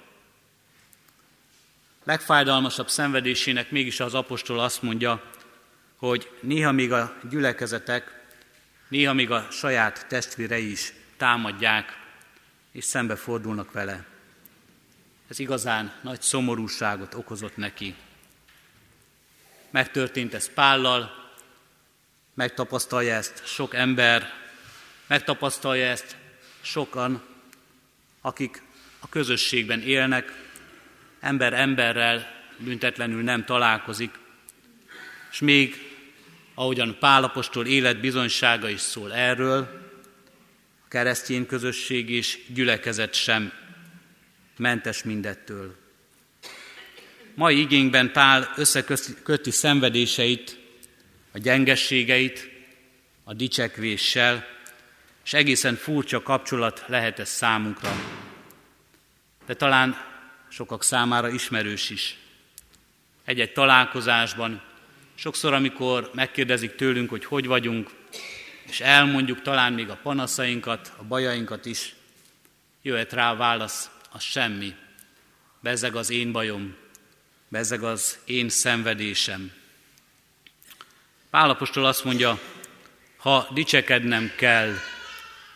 Legfájdalmasabb 2.04 2.90
szenvedésének 2.90 3.72
mégis 3.72 4.00
az 4.00 4.14
apostol 4.14 4.60
azt 4.60 4.82
mondja, 4.82 5.24
hogy 6.02 6.32
néha 6.40 6.72
még 6.72 6.92
a 6.92 7.18
gyülekezetek, 7.30 8.24
néha 8.88 9.14
még 9.14 9.32
a 9.32 9.48
saját 9.52 10.06
testvérei 10.08 10.72
is 10.72 10.94
támadják, 11.18 11.98
és 12.72 12.84
szembe 12.86 13.16
fordulnak 13.16 13.72
vele. 13.72 14.06
Ez 15.28 15.40
igazán 15.40 15.94
nagy 16.02 16.22
szomorúságot 16.22 17.14
okozott 17.14 17.58
neki. 17.58 17.96
Megtörtént 19.70 20.34
ez 20.34 20.54
Pállal, 20.54 21.32
megtapasztalja 22.34 23.16
ezt 23.16 23.46
sok 23.46 23.74
ember, 23.74 24.34
megtapasztalja 25.08 25.86
ezt 25.86 26.16
sokan, 26.62 27.24
akik 28.22 28.62
a 29.00 29.10
közösségben 29.10 29.82
élnek, 29.82 30.34
ember 31.20 31.54
emberrel 31.54 32.46
büntetlenül 32.58 33.24
nem 33.24 33.46
találkozik, 33.46 34.20
és 35.32 35.40
még 35.40 35.91
ahogyan 36.62 36.98
Pálapostól 37.00 37.66
életbizonysága 37.66 38.70
is 38.70 38.80
szól 38.80 39.14
erről, 39.14 39.60
a 40.84 40.88
keresztény 40.88 41.46
közösség 41.46 42.10
és 42.10 42.40
gyülekezet 42.54 43.14
sem 43.14 43.54
mentes 44.58 45.04
mindettől. 45.04 45.76
Mai 47.36 47.60
igényben 47.60 48.12
Pál 48.12 48.54
összeköti 48.56 49.52
szenvedéseit, 49.52 50.60
a 51.32 51.38
gyengességeit, 51.38 52.50
a 53.24 53.34
dicsekvéssel, 53.34 54.48
és 55.26 55.34
egészen 55.34 55.76
furcsa 55.76 56.22
kapcsolat 56.22 56.84
lehet 56.88 57.20
ez 57.20 57.30
számunkra. 57.30 57.92
De 59.46 59.54
talán 59.54 59.98
sokak 60.50 60.84
számára 60.84 61.30
ismerős 61.30 61.90
is. 61.90 62.18
Egy-egy 63.26 63.54
találkozásban 63.54 64.70
Sokszor, 65.22 65.54
amikor 65.54 66.12
megkérdezik 66.14 66.76
tőlünk, 66.76 67.10
hogy 67.10 67.26
hogy 67.26 67.46
vagyunk, 67.46 67.90
és 68.64 68.80
elmondjuk 68.80 69.42
talán 69.42 69.74
még 69.74 69.90
a 69.90 70.00
panaszainkat, 70.04 70.94
a 70.98 71.04
bajainkat 71.04 71.66
is, 71.66 71.96
jöhet 72.82 73.14
rá 73.14 73.32
a 73.32 73.36
válasz, 73.36 73.90
az 74.12 74.22
semmi. 74.22 74.76
Bezeg 75.60 75.96
az 75.96 76.10
én 76.10 76.32
bajom, 76.32 76.76
bezeg 77.48 77.84
az 77.84 78.20
én 78.26 78.50
szenvedésem. 78.50 79.52
Pálapostól 81.30 81.86
azt 81.86 82.04
mondja, 82.04 82.40
ha 83.18 83.50
dicsekednem 83.54 84.32
kell, 84.36 84.74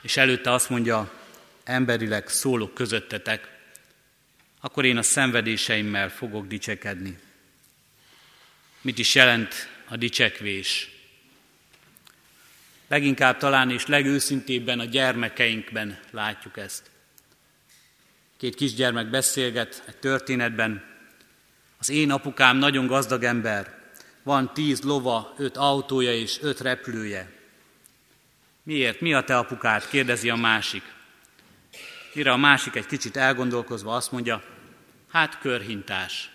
és 0.02 0.18
előtte 0.18 0.52
azt 0.52 0.70
mondja, 0.70 1.12
emberileg 1.64 2.28
szólok 2.28 2.74
közöttetek, 2.74 3.60
akkor 4.62 4.86
én 4.86 4.98
a 4.98 5.04
szenvedéseimmel 5.04 6.10
fogok 6.10 6.48
dicsekedni. 6.48 7.24
Mit 8.86 9.00
is 9.00 9.16
jelent 9.16 9.70
a 9.88 9.98
dicsekvés? 9.98 10.90
Leginkább 12.88 13.38
talán 13.38 13.70
és 13.70 13.86
legőszintébben 13.86 14.80
a 14.80 14.84
gyermekeinkben 14.84 16.00
látjuk 16.12 16.58
ezt. 16.58 16.92
Két 18.38 18.56
kisgyermek 18.56 19.10
beszélget 19.10 19.84
egy 19.88 19.98
történetben. 19.98 20.84
Az 21.78 21.90
én 21.90 22.12
apukám 22.12 22.58
nagyon 22.58 22.88
gazdag 22.88 23.24
ember, 23.24 23.78
van 24.24 24.54
tíz 24.54 24.82
lova, 24.82 25.34
öt 25.38 25.58
autója 25.58 26.14
és 26.14 26.38
öt 26.42 26.60
repülője. 26.60 27.32
Miért? 28.64 29.02
Mi 29.02 29.14
a 29.14 29.24
te 29.24 29.38
apukád? 29.38 29.88
kérdezi 29.88 30.30
a 30.30 30.36
másik. 30.36 30.84
Mire 32.14 32.32
a 32.32 32.38
másik 32.38 32.76
egy 32.76 32.86
kicsit 32.86 33.18
elgondolkozva 33.18 33.96
azt 33.96 34.12
mondja, 34.12 34.44
hát 35.12 35.40
körhintás 35.40 36.35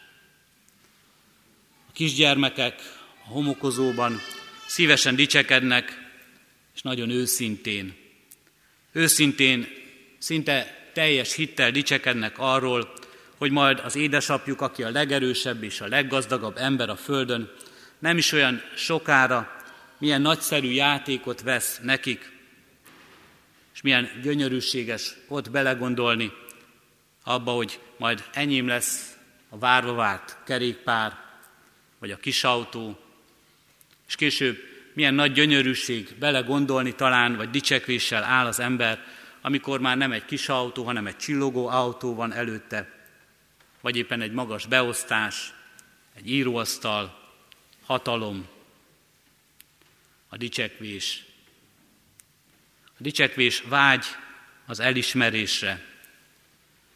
kisgyermekek 1.92 2.74
a 3.24 3.28
homokozóban 3.28 4.20
szívesen 4.66 5.14
dicsekednek, 5.14 6.10
és 6.74 6.82
nagyon 6.82 7.10
őszintén. 7.10 7.94
Őszintén, 8.92 9.66
szinte 10.18 10.88
teljes 10.92 11.34
hittel 11.34 11.70
dicsekednek 11.70 12.38
arról, 12.38 12.92
hogy 13.36 13.50
majd 13.50 13.78
az 13.78 13.96
édesapjuk, 13.96 14.60
aki 14.60 14.82
a 14.82 14.90
legerősebb 14.90 15.62
és 15.62 15.80
a 15.80 15.88
leggazdagabb 15.88 16.56
ember 16.56 16.88
a 16.88 16.96
földön, 16.96 17.50
nem 17.98 18.18
is 18.18 18.32
olyan 18.32 18.62
sokára 18.76 19.56
milyen 19.98 20.20
nagyszerű 20.20 20.70
játékot 20.70 21.42
vesz 21.42 21.78
nekik, 21.82 22.32
és 23.74 23.80
milyen 23.80 24.20
gyönyörűséges 24.22 25.14
ott 25.28 25.50
belegondolni 25.50 26.32
abba, 27.24 27.52
hogy 27.52 27.80
majd 27.98 28.24
enyém 28.32 28.66
lesz 28.66 29.16
a 29.48 29.58
várva 29.58 29.94
várt 29.94 30.36
kerékpár, 30.44 31.12
vagy 32.00 32.10
a 32.10 32.16
kis 32.16 32.44
autó, 32.44 32.98
És 34.06 34.14
később 34.14 34.58
milyen 34.92 35.14
nagy 35.14 35.32
gyönyörűség 35.32 36.14
belegondolni 36.18 36.94
talán, 36.94 37.36
vagy 37.36 37.50
dicsekvéssel 37.50 38.22
áll 38.22 38.46
az 38.46 38.60
ember, 38.60 39.04
amikor 39.40 39.80
már 39.80 39.96
nem 39.96 40.12
egy 40.12 40.24
kis 40.24 40.48
autó, 40.48 40.84
hanem 40.84 41.06
egy 41.06 41.16
csillogó 41.16 41.66
autó 41.66 42.14
van 42.14 42.32
előtte, 42.32 42.98
vagy 43.80 43.96
éppen 43.96 44.20
egy 44.20 44.32
magas 44.32 44.66
beosztás, 44.66 45.52
egy 46.14 46.30
íróasztal, 46.30 47.18
hatalom, 47.84 48.46
a 50.28 50.36
dicsekvés. 50.36 51.24
A 52.84 53.02
dicsekvés 53.02 53.62
vágy 53.68 54.04
az 54.66 54.80
elismerésre. 54.80 55.84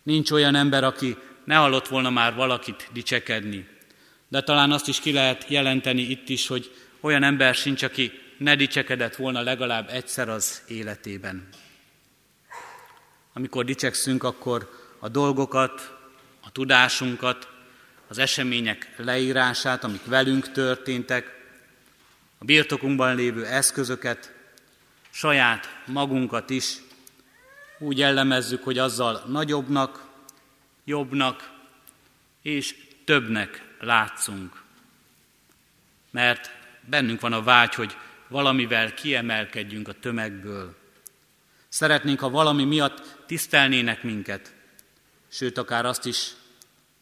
Nincs 0.02 0.30
olyan 0.30 0.54
ember, 0.54 0.84
aki 0.84 1.16
ne 1.44 1.54
hallott 1.54 1.88
volna 1.88 2.10
már 2.10 2.34
valakit 2.34 2.88
dicsekedni. 2.92 3.73
De 4.28 4.42
talán 4.42 4.72
azt 4.72 4.88
is 4.88 5.00
ki 5.00 5.12
lehet 5.12 5.44
jelenteni 5.48 6.02
itt 6.02 6.28
is, 6.28 6.46
hogy 6.46 6.74
olyan 7.00 7.22
ember 7.22 7.54
sincs, 7.54 7.82
aki 7.82 8.12
ne 8.38 8.56
dicsekedett 8.56 9.16
volna 9.16 9.40
legalább 9.40 9.88
egyszer 9.88 10.28
az 10.28 10.62
életében. 10.68 11.48
Amikor 13.32 13.64
dicsekszünk, 13.64 14.22
akkor 14.22 14.70
a 14.98 15.08
dolgokat, 15.08 15.96
a 16.40 16.52
tudásunkat, 16.52 17.48
az 18.08 18.18
események 18.18 18.94
leírását, 18.96 19.84
amik 19.84 20.04
velünk 20.04 20.52
történtek, 20.52 21.42
a 22.38 22.44
birtokunkban 22.44 23.16
lévő 23.16 23.46
eszközöket, 23.46 24.32
saját 25.10 25.82
magunkat 25.86 26.50
is 26.50 26.76
úgy 27.78 27.98
jellemezzük, 27.98 28.64
hogy 28.64 28.78
azzal 28.78 29.22
nagyobbnak, 29.26 30.06
jobbnak 30.84 31.50
és 32.42 32.76
többnek 33.04 33.73
látszunk. 33.84 34.62
Mert 36.10 36.50
bennünk 36.80 37.20
van 37.20 37.32
a 37.32 37.42
vágy, 37.42 37.74
hogy 37.74 37.96
valamivel 38.28 38.94
kiemelkedjünk 38.94 39.88
a 39.88 39.92
tömegből. 39.92 40.76
Szeretnénk, 41.68 42.20
ha 42.20 42.30
valami 42.30 42.64
miatt 42.64 43.24
tisztelnének 43.26 44.02
minket, 44.02 44.54
sőt, 45.28 45.58
akár 45.58 45.86
azt 45.86 46.06
is, 46.06 46.30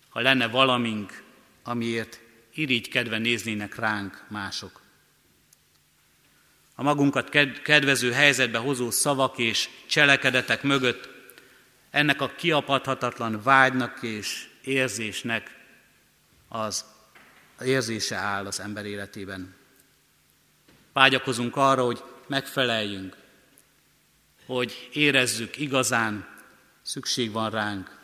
ha 0.08 0.20
lenne 0.20 0.48
valamink, 0.48 1.22
amiért 1.62 2.20
irigykedve 2.54 3.18
néznének 3.18 3.74
ránk 3.74 4.24
mások. 4.28 4.80
A 6.74 6.82
magunkat 6.82 7.28
kedvező 7.62 8.12
helyzetbe 8.12 8.58
hozó 8.58 8.90
szavak 8.90 9.38
és 9.38 9.68
cselekedetek 9.86 10.62
mögött 10.62 11.08
ennek 11.90 12.20
a 12.20 12.34
kiapadhatatlan 12.36 13.42
vágynak 13.42 14.02
és 14.02 14.48
érzésnek 14.62 15.61
az 16.52 16.84
érzése 17.64 18.16
áll 18.16 18.46
az 18.46 18.60
ember 18.60 18.84
életében. 18.84 19.54
Vágyakozunk 20.92 21.56
arra, 21.56 21.84
hogy 21.84 22.02
megfeleljünk, 22.26 23.16
hogy 24.46 24.88
érezzük 24.92 25.58
igazán, 25.58 26.28
szükség 26.82 27.32
van 27.32 27.50
ránk, 27.50 27.98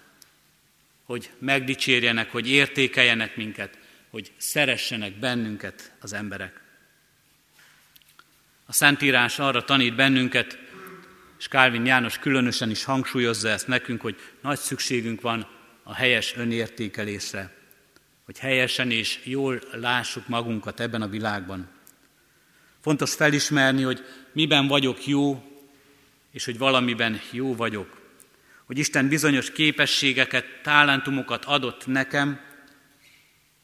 hogy 1.05 1.31
megdicsérjenek, 1.39 2.31
hogy 2.31 2.49
értékeljenek 2.49 3.37
minket, 3.37 3.79
hogy 4.11 4.33
szeressenek 4.37 5.19
bennünket 5.19 5.93
az 6.01 6.13
emberek. 6.13 6.61
A 8.67 8.73
Szentírás 8.73 9.39
arra 9.39 9.65
tanít 9.65 9.95
bennünket, 9.95 10.59
és 11.39 11.49
Kálvin 11.49 11.87
János 11.87 12.19
különösen 12.19 12.71
is 12.71 12.85
hangsúlyozza 12.85 13.49
ezt 13.49 13.67
nekünk, 13.67 14.01
hogy 14.01 14.17
nagy 14.41 14.59
szükségünk 14.59 15.21
van 15.21 15.49
a 15.83 15.95
helyes 15.95 16.37
önértékelésre, 16.37 17.58
hogy 18.29 18.39
helyesen 18.39 18.91
és 18.91 19.21
jól 19.25 19.61
lássuk 19.73 20.29
magunkat 20.29 20.81
ebben 20.81 21.03
a 21.03 21.09
világban. 21.09 21.69
Fontos 22.81 23.15
felismerni, 23.15 23.83
hogy 23.83 24.05
miben 24.33 24.67
vagyok 24.67 25.07
jó, 25.07 25.43
és 26.33 26.45
hogy 26.45 26.59
valamiben 26.59 27.21
jó 27.31 27.55
vagyok. 27.55 28.01
Hogy 28.65 28.79
Isten 28.79 29.09
bizonyos 29.09 29.53
képességeket, 29.53 30.45
talentumokat 30.63 31.45
adott 31.45 31.87
nekem, 31.87 32.41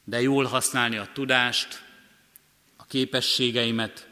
de 0.04 0.20
jól 0.20 0.44
használni 0.44 0.96
a 0.96 1.08
tudást, 1.12 1.82
a 2.76 2.86
képességeimet, 2.86 4.08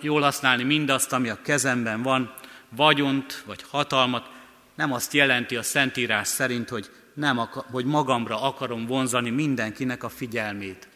jól 0.00 0.20
használni 0.20 0.62
mindazt, 0.62 1.12
ami 1.12 1.28
a 1.28 1.42
kezemben 1.42 2.02
van, 2.02 2.34
vagyont 2.68 3.42
vagy 3.46 3.62
hatalmat, 3.68 4.30
nem 4.74 4.92
azt 4.92 5.12
jelenti 5.12 5.56
a 5.56 5.62
Szentírás 5.62 6.28
szerint, 6.28 6.68
hogy, 6.68 6.90
nem 7.18 7.38
akar, 7.38 7.64
hogy 7.70 7.84
magamra 7.84 8.42
akarom 8.42 8.86
vonzani 8.86 9.30
mindenkinek 9.30 10.02
a 10.02 10.08
figyelmét, 10.08 10.88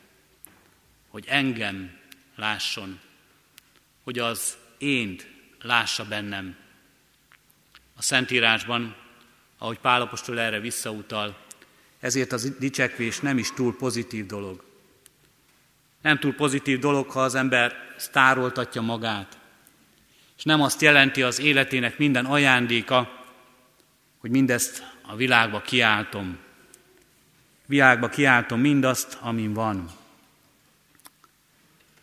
hogy 1.08 1.24
engem 1.28 1.98
lásson, 2.36 3.00
hogy 4.02 4.18
az 4.18 4.56
ént 4.78 5.26
lássa 5.62 6.04
bennem. 6.04 6.56
A 7.96 8.02
Szentírásban, 8.02 8.96
ahogy 9.58 9.78
Pálapostól 9.78 10.40
erre 10.40 10.60
visszautal, 10.60 11.36
ezért 12.00 12.32
az 12.32 12.58
dicsekvés 12.58 13.20
nem 13.20 13.38
is 13.38 13.52
túl 13.52 13.76
pozitív 13.76 14.26
dolog. 14.26 14.64
Nem 16.02 16.18
túl 16.18 16.34
pozitív 16.34 16.78
dolog, 16.78 17.10
ha 17.10 17.22
az 17.22 17.34
ember 17.34 17.74
sztároltatja 17.96 18.80
magát. 18.80 19.38
És 20.36 20.42
nem 20.42 20.62
azt 20.62 20.80
jelenti 20.80 21.22
az 21.22 21.40
életének 21.40 21.98
minden 21.98 22.24
ajándéka, 22.26 23.24
hogy 24.18 24.30
mindezt 24.30 24.91
a 25.02 25.16
világba 25.16 25.60
kiáltom. 25.60 26.38
Világba 27.66 28.08
kiáltom 28.08 28.60
mindazt, 28.60 29.18
amin 29.20 29.52
van. 29.52 29.90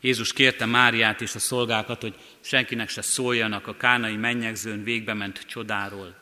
Jézus 0.02 0.34
kérte 0.34 0.66
Máriát 0.66 1.22
és 1.22 1.36
a 1.36 1.40
szolgákat, 1.40 2.02
hogy 2.02 2.16
senkinek 2.40 2.90
se 2.90 3.02
szóljanak 3.02 3.68
a 3.68 3.78
kánai 3.78 4.16
mennyegzőn 4.16 4.84
végbe 4.84 5.14
ment 5.14 5.46
csodáról. 5.46 6.16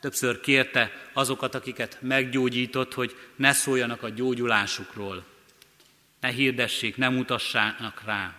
Többször 0.00 0.40
kérte 0.40 0.92
azokat, 1.12 1.54
akiket 1.54 1.98
meggyógyított, 2.00 2.94
hogy 2.94 3.16
ne 3.36 3.52
szóljanak 3.52 4.02
a 4.02 4.08
gyógyulásukról. 4.08 5.24
Ne 6.20 6.28
hirdessék, 6.28 6.96
ne 6.96 7.08
mutassának 7.08 8.02
rá. 8.04 8.34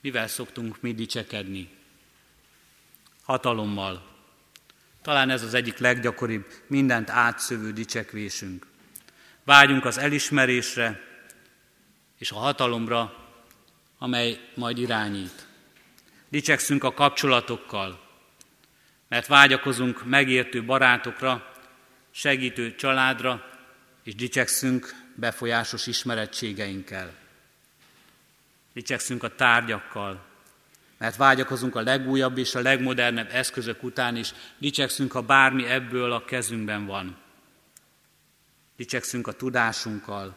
Mivel 0.00 0.28
szoktunk 0.28 0.80
mi 0.80 0.94
dicsekedni? 0.94 1.68
Hatalommal. 3.22 4.13
Talán 5.04 5.30
ez 5.30 5.42
az 5.42 5.54
egyik 5.54 5.78
leggyakoribb, 5.78 6.46
mindent 6.66 7.10
átszövő 7.10 7.72
dicsekvésünk. 7.72 8.66
Vágyunk 9.42 9.84
az 9.84 9.98
elismerésre 9.98 11.00
és 12.18 12.30
a 12.30 12.36
hatalomra, 12.36 13.28
amely 13.98 14.40
majd 14.54 14.78
irányít. 14.78 15.46
Dicsekszünk 16.28 16.84
a 16.84 16.94
kapcsolatokkal, 16.94 18.08
mert 19.08 19.26
vágyakozunk 19.26 20.04
megértő 20.04 20.64
barátokra, 20.64 21.52
segítő 22.10 22.74
családra, 22.74 23.50
és 24.02 24.14
dicsekszünk 24.14 24.94
befolyásos 25.14 25.86
ismerettségeinkkel. 25.86 27.14
Dicsekszünk 28.72 29.22
a 29.22 29.34
tárgyakkal, 29.34 30.24
mert 31.04 31.16
vágyakozunk 31.16 31.76
a 31.76 31.82
legújabb 31.82 32.38
és 32.38 32.54
a 32.54 32.60
legmodernebb 32.60 33.28
eszközök 33.32 33.82
után 33.82 34.16
is, 34.16 34.34
dicsekszünk, 34.58 35.12
ha 35.12 35.20
bármi 35.20 35.66
ebből 35.66 36.12
a 36.12 36.24
kezünkben 36.24 36.86
van. 36.86 37.16
Dicsekszünk 38.76 39.26
a 39.26 39.32
tudásunkkal. 39.32 40.36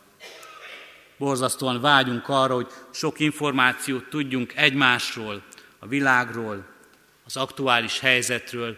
Borzasztóan 1.18 1.82
vágyunk 1.82 2.30
arra, 2.30 2.54
hogy 2.54 2.68
sok 2.92 3.20
információt 3.20 4.10
tudjunk 4.10 4.56
egymásról, 4.56 5.44
a 5.80 5.88
világról, 5.88 6.66
az 7.26 7.38
aktuális 7.38 8.00
helyzetről, 8.00 8.78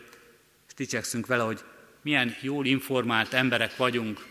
és 0.68 0.74
dicsekszünk 0.74 1.28
vele, 1.28 1.44
hogy 1.44 1.64
milyen 2.02 2.36
jól 2.42 2.66
informált 2.66 3.34
emberek 3.34 3.78
vagyunk, 3.78 4.26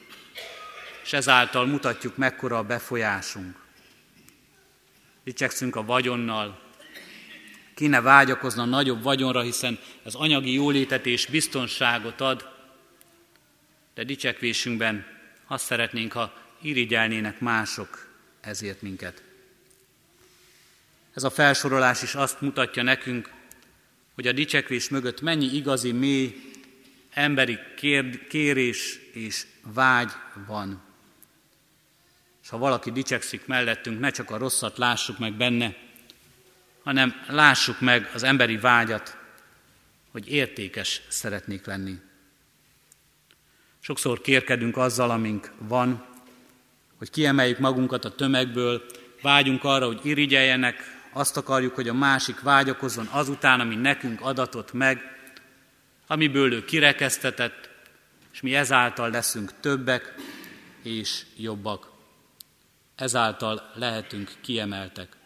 és 1.02 1.12
ezáltal 1.12 1.66
mutatjuk, 1.66 2.16
mekkora 2.16 2.58
a 2.58 2.62
befolyásunk. 2.62 3.56
Dicsekszünk 5.24 5.76
a 5.76 5.84
vagyonnal, 5.84 6.66
kéne 7.78 8.00
vágyakozna 8.00 8.64
nagyobb 8.64 9.02
vagyonra, 9.02 9.40
hiszen 9.40 9.78
ez 10.04 10.14
anyagi 10.14 10.52
jólétet 10.52 11.06
és 11.06 11.26
biztonságot 11.26 12.20
ad, 12.20 12.48
de 13.94 14.04
dicsekvésünkben 14.04 15.06
azt 15.46 15.64
szeretnénk, 15.64 16.12
ha 16.12 16.34
irigyelnének 16.60 17.40
mások 17.40 18.08
ezért 18.40 18.82
minket. 18.82 19.22
Ez 21.14 21.24
a 21.24 21.30
felsorolás 21.30 22.02
is 22.02 22.14
azt 22.14 22.40
mutatja 22.40 22.82
nekünk, 22.82 23.30
hogy 24.14 24.26
a 24.26 24.32
dicsekvés 24.32 24.88
mögött 24.88 25.20
mennyi 25.20 25.46
igazi, 25.46 25.92
mély, 25.92 26.52
emberi 27.10 27.58
kér, 27.76 28.26
kérés 28.26 28.98
és 29.12 29.46
vágy 29.62 30.10
van. 30.46 30.82
És 32.42 32.48
ha 32.48 32.58
valaki 32.58 32.90
dicsekszik 32.90 33.46
mellettünk, 33.46 34.00
ne 34.00 34.10
csak 34.10 34.30
a 34.30 34.38
rosszat 34.38 34.78
lássuk 34.78 35.18
meg 35.18 35.32
benne, 35.32 35.86
hanem 36.88 37.14
lássuk 37.26 37.80
meg 37.80 38.10
az 38.14 38.22
emberi 38.22 38.56
vágyat, 38.56 39.16
hogy 40.10 40.28
értékes 40.28 41.00
szeretnék 41.08 41.66
lenni. 41.66 41.98
Sokszor 43.80 44.20
kérkedünk 44.20 44.76
azzal, 44.76 45.10
amink 45.10 45.52
van, 45.58 46.06
hogy 46.98 47.10
kiemeljük 47.10 47.58
magunkat 47.58 48.04
a 48.04 48.14
tömegből, 48.14 48.84
vágyunk 49.22 49.64
arra, 49.64 49.86
hogy 49.86 50.00
irigyeljenek, 50.02 50.76
azt 51.12 51.36
akarjuk, 51.36 51.74
hogy 51.74 51.88
a 51.88 51.94
másik 51.94 52.40
vágyakozzon 52.40 53.06
azután, 53.06 53.60
ami 53.60 53.74
nekünk 53.74 54.20
adatott 54.20 54.72
meg, 54.72 55.00
amiből 56.06 56.52
ő 56.52 56.64
kirekesztetett, 56.64 57.70
és 58.32 58.40
mi 58.40 58.54
ezáltal 58.54 59.10
leszünk 59.10 59.60
többek 59.60 60.14
és 60.82 61.24
jobbak. 61.36 61.90
Ezáltal 62.94 63.70
lehetünk 63.74 64.32
kiemeltek. 64.40 65.17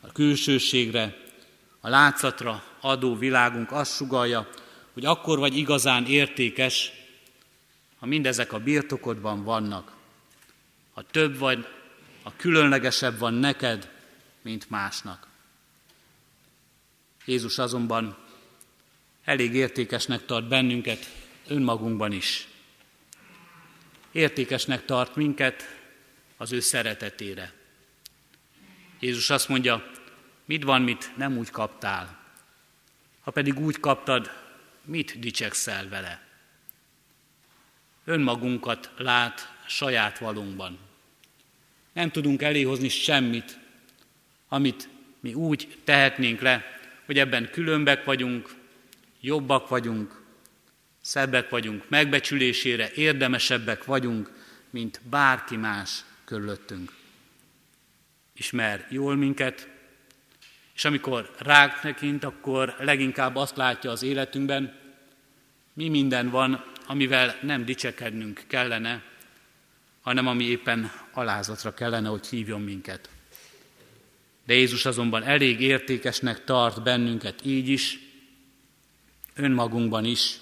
A 0.00 0.12
külsőségre, 0.12 1.16
a 1.80 1.88
látszatra 1.88 2.64
adó 2.80 3.16
világunk 3.16 3.72
azt 3.72 3.94
sugalja, 3.94 4.48
hogy 4.92 5.04
akkor 5.04 5.38
vagy 5.38 5.56
igazán 5.56 6.06
értékes, 6.06 6.92
ha 7.98 8.06
mindezek 8.06 8.52
a 8.52 8.58
birtokodban 8.58 9.44
vannak. 9.44 9.92
Ha 10.92 11.02
több 11.02 11.38
vagy, 11.38 11.66
a 12.22 12.36
különlegesebb 12.36 13.18
van 13.18 13.34
neked, 13.34 13.90
mint 14.42 14.70
másnak. 14.70 15.26
Jézus 17.24 17.58
azonban 17.58 18.16
elég 19.24 19.54
értékesnek 19.54 20.24
tart 20.24 20.48
bennünket 20.48 21.10
önmagunkban 21.46 22.12
is. 22.12 22.48
Értékesnek 24.12 24.84
tart 24.84 25.16
minket 25.16 25.62
az 26.36 26.52
ő 26.52 26.60
szeretetére. 26.60 27.59
Jézus 29.00 29.30
azt 29.30 29.48
mondja, 29.48 29.90
mit 30.44 30.64
van, 30.64 30.82
mit 30.82 31.10
nem 31.16 31.38
úgy 31.38 31.50
kaptál. 31.50 32.18
Ha 33.20 33.30
pedig 33.30 33.58
úgy 33.58 33.80
kaptad, 33.80 34.30
mit 34.84 35.18
dicsekszel 35.18 35.88
vele? 35.88 36.22
Önmagunkat 38.04 38.90
lát 38.96 39.54
saját 39.66 40.18
valunkban. 40.18 40.78
Nem 41.92 42.10
tudunk 42.10 42.42
eléhozni 42.42 42.88
semmit, 42.88 43.58
amit 44.48 44.88
mi 45.20 45.34
úgy 45.34 45.78
tehetnénk 45.84 46.40
le, 46.40 46.64
hogy 47.06 47.18
ebben 47.18 47.50
különbek 47.50 48.04
vagyunk, 48.04 48.54
jobbak 49.20 49.68
vagyunk, 49.68 50.22
szebbek 51.00 51.48
vagyunk, 51.48 51.88
megbecsülésére 51.88 52.90
érdemesebbek 52.92 53.84
vagyunk, 53.84 54.32
mint 54.70 55.00
bárki 55.04 55.56
más 55.56 56.04
körülöttünk. 56.24 56.99
Ismer 58.40 58.86
jól 58.90 59.16
minket, 59.16 59.68
és 60.74 60.84
amikor 60.84 61.34
rák 61.38 61.80
tekint, 61.80 62.24
akkor 62.24 62.74
leginkább 62.78 63.36
azt 63.36 63.56
látja 63.56 63.90
az 63.90 64.02
életünkben, 64.02 64.78
mi 65.72 65.88
minden 65.88 66.30
van, 66.30 66.64
amivel 66.86 67.38
nem 67.42 67.64
dicsekednünk 67.64 68.44
kellene, 68.46 69.02
hanem 70.00 70.26
ami 70.26 70.44
éppen 70.44 70.92
alázatra 71.12 71.74
kellene, 71.74 72.08
hogy 72.08 72.26
hívjon 72.26 72.60
minket. 72.60 73.08
De 74.46 74.54
Jézus 74.54 74.86
azonban 74.86 75.22
elég 75.22 75.60
értékesnek 75.60 76.44
tart 76.44 76.82
bennünket 76.82 77.44
így 77.44 77.68
is, 77.68 77.98
önmagunkban 79.34 80.04
is, 80.04 80.36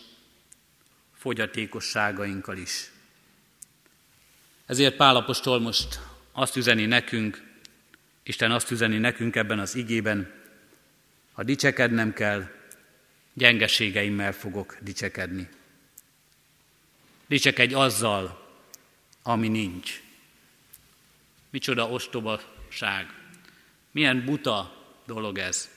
fogyatékosságainkkal 1.15 2.57
is. 2.57 2.91
Ezért 4.67 4.97
Pálapostól 4.97 5.61
most 5.61 6.01
azt 6.33 6.57
üzeni 6.57 6.87
nekünk, 6.87 7.48
Isten 8.29 8.51
azt 8.51 8.71
üzeni 8.71 8.99
nekünk 8.99 9.37
ebben 9.37 9.59
az 9.59 9.75
igében, 9.75 10.33
ha 11.33 11.43
dicsekednem 11.43 12.13
kell, 12.13 12.51
gyengeségeimmel 13.33 14.33
fogok 14.33 14.77
dicsekedni. 14.81 15.49
Dicsekedj 17.27 17.75
azzal, 17.75 18.49
ami 19.23 19.49
nincs. 19.49 20.03
Micsoda 21.51 21.89
ostobaság. 21.89 23.15
Milyen 23.91 24.25
buta 24.25 24.87
dolog 25.07 25.39
ez. 25.39 25.69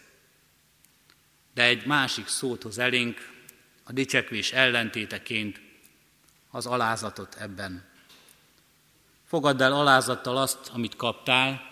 De 1.54 1.64
egy 1.64 1.86
másik 1.86 2.28
szót 2.28 2.64
hoz 2.64 2.78
elénk, 2.78 3.30
a 3.84 3.92
dicsekvés 3.92 4.52
ellentéteként 4.52 5.62
az 6.50 6.66
alázatot 6.66 7.36
ebben. 7.36 7.86
Fogadd 9.28 9.62
el 9.62 9.74
alázattal 9.74 10.38
azt, 10.38 10.70
amit 10.74 10.96
kaptál, 10.96 11.71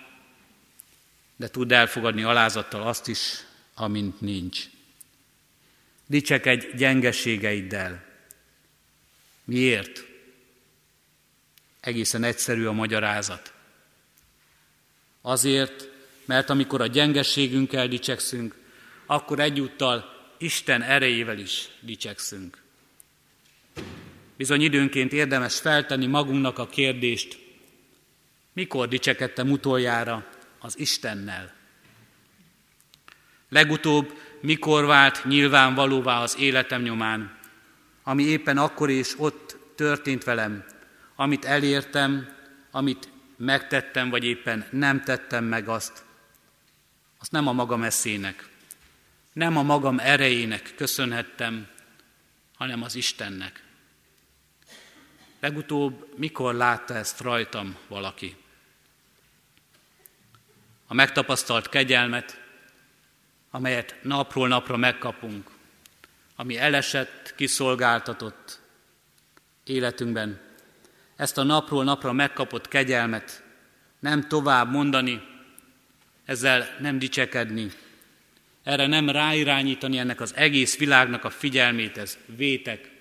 de 1.39 1.47
tudd 1.47 1.73
elfogadni 1.73 2.23
alázattal 2.23 2.87
azt 2.87 3.07
is, 3.07 3.19
amint 3.73 4.21
nincs. 4.21 4.63
Dicsekedj 6.05 6.67
gyengeségeiddel. 6.75 8.05
Miért? 9.43 10.05
Egészen 11.79 12.23
egyszerű 12.23 12.65
a 12.65 12.71
magyarázat. 12.71 13.53
Azért, 15.21 15.89
mert 16.25 16.49
amikor 16.49 16.81
a 16.81 16.87
gyengeségünkkel 16.87 17.87
dicsekszünk, 17.87 18.55
akkor 19.05 19.39
egyúttal 19.39 20.17
Isten 20.37 20.81
erejével 20.81 21.37
is 21.37 21.69
dicsekszünk. 21.79 22.61
Bizony 24.37 24.61
időnként 24.61 25.13
érdemes 25.13 25.59
feltenni 25.59 26.05
magunknak 26.05 26.57
a 26.57 26.67
kérdést, 26.67 27.39
mikor 28.53 28.87
dicsekedtem 28.87 29.51
utoljára 29.51 30.37
az 30.59 30.79
Istennel? 30.79 31.53
Legutóbb 33.49 34.17
mikor 34.41 34.85
vált 34.85 35.25
nyilvánvalóvá 35.25 36.21
az 36.21 36.37
életem 36.37 36.81
nyomán, 36.81 37.37
ami 38.03 38.23
éppen 38.23 38.57
akkor 38.57 38.89
és 38.89 39.13
ott 39.17 39.57
történt 39.75 40.23
velem, 40.23 40.65
amit 41.15 41.45
elértem, 41.45 42.35
amit 42.71 43.09
megtettem, 43.37 44.09
vagy 44.09 44.23
éppen 44.23 44.65
nem 44.71 45.03
tettem 45.03 45.43
meg 45.43 45.67
azt, 45.67 46.03
azt 47.19 47.31
nem 47.31 47.47
a 47.47 47.51
magam 47.51 47.83
eszének, 47.83 48.49
nem 49.33 49.57
a 49.57 49.63
magam 49.63 49.99
erejének 49.99 50.73
köszönhettem, 50.75 51.67
hanem 52.57 52.83
az 52.83 52.95
Istennek. 52.95 53.63
Legutóbb 55.39 56.17
mikor 56.17 56.53
látta 56.53 56.95
ezt 56.95 57.19
rajtam 57.21 57.77
valaki? 57.87 58.35
A 60.91 60.93
megtapasztalt 60.93 61.69
kegyelmet, 61.69 62.41
amelyet 63.51 63.95
napról 64.01 64.47
napra 64.47 64.77
megkapunk, 64.77 65.49
ami 66.35 66.57
elesett, 66.57 67.33
kiszolgáltatott 67.35 68.59
életünkben, 69.63 70.39
ezt 71.15 71.37
a 71.37 71.43
napról 71.43 71.83
napra 71.83 72.11
megkapott 72.11 72.67
kegyelmet 72.67 73.43
nem 73.99 74.27
tovább 74.27 74.71
mondani, 74.71 75.21
ezzel 76.25 76.75
nem 76.79 76.99
dicsekedni, 76.99 77.71
erre 78.63 78.87
nem 78.87 79.09
ráirányítani 79.09 79.97
ennek 79.97 80.21
az 80.21 80.35
egész 80.35 80.77
világnak 80.77 81.23
a 81.23 81.29
figyelmét, 81.29 81.97
ez 81.97 82.17
vétek 82.25 82.91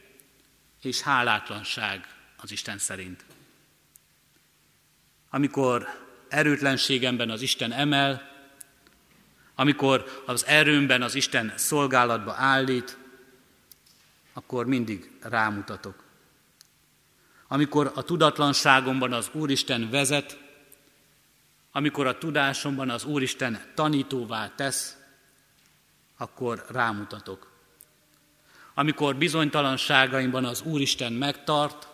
és 0.82 1.01
hálátlanság 1.01 2.07
az 2.36 2.51
Isten 2.51 2.78
szerint. 2.78 3.24
Amikor 5.30 6.07
erőtlenségemben 6.29 7.31
az 7.31 7.43
Isten 7.43 7.72
emel, 7.72 8.29
amikor 9.55 10.22
az 10.26 10.47
erőmben 10.47 11.03
az 11.03 11.14
Isten 11.14 11.53
szolgálatba 11.57 12.33
állít, 12.33 12.99
akkor 14.33 14.66
mindig 14.66 15.11
rámutatok. 15.22 16.05
Amikor 17.49 17.93
a 17.95 18.03
tudatlanságomban 18.03 19.12
az 19.12 19.31
Úristen 19.33 19.91
vezet, 19.91 20.39
amikor 21.72 22.07
a 22.07 22.18
tudásomban 22.18 22.91
az 22.91 23.05
Úristen 23.05 23.61
tanítóvá 23.74 24.53
tesz, 24.55 24.97
akkor 26.16 26.64
rámutatok. 26.68 27.51
Amikor 28.74 29.16
bizonytalanságaimban 29.16 30.45
az 30.45 30.62
Úristen 30.62 31.12
megtart, 31.12 31.88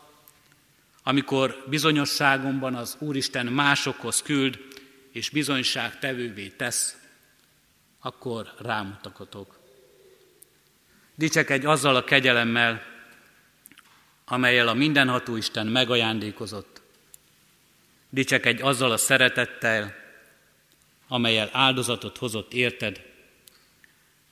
amikor 1.05 1.64
bizonyosságomban 1.66 2.74
az 2.74 2.96
Úristen 2.98 3.46
másokhoz 3.46 4.22
küld, 4.22 4.59
és 5.12 5.30
bizonyság 5.30 5.98
tevővé 5.98 6.48
tesz, 6.48 6.96
akkor 8.00 8.52
rámutakotok. 8.59 9.59
Dicsekedj 11.14 11.66
azzal 11.66 11.96
a 11.96 12.05
kegyelemmel, 12.05 12.82
amelyel 14.24 14.68
a 14.68 14.74
mindenható 14.74 15.36
Isten 15.36 15.66
megajándékozott. 15.66 16.80
Dicsekedj 18.11 18.62
azzal 18.62 18.90
a 18.90 18.96
szeretettel, 18.96 19.94
amelyel 21.09 21.48
áldozatot 21.52 22.18
hozott 22.18 22.52
érted, 22.52 23.12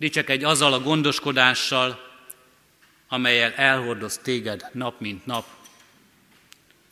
Dicsekedj 0.02 0.44
azzal 0.44 0.72
a 0.72 0.80
gondoskodással, 0.80 2.00
amelyel 3.08 3.52
elhordoz 3.52 4.18
téged 4.18 4.66
nap 4.72 5.00
mint 5.00 5.26
nap. 5.26 5.46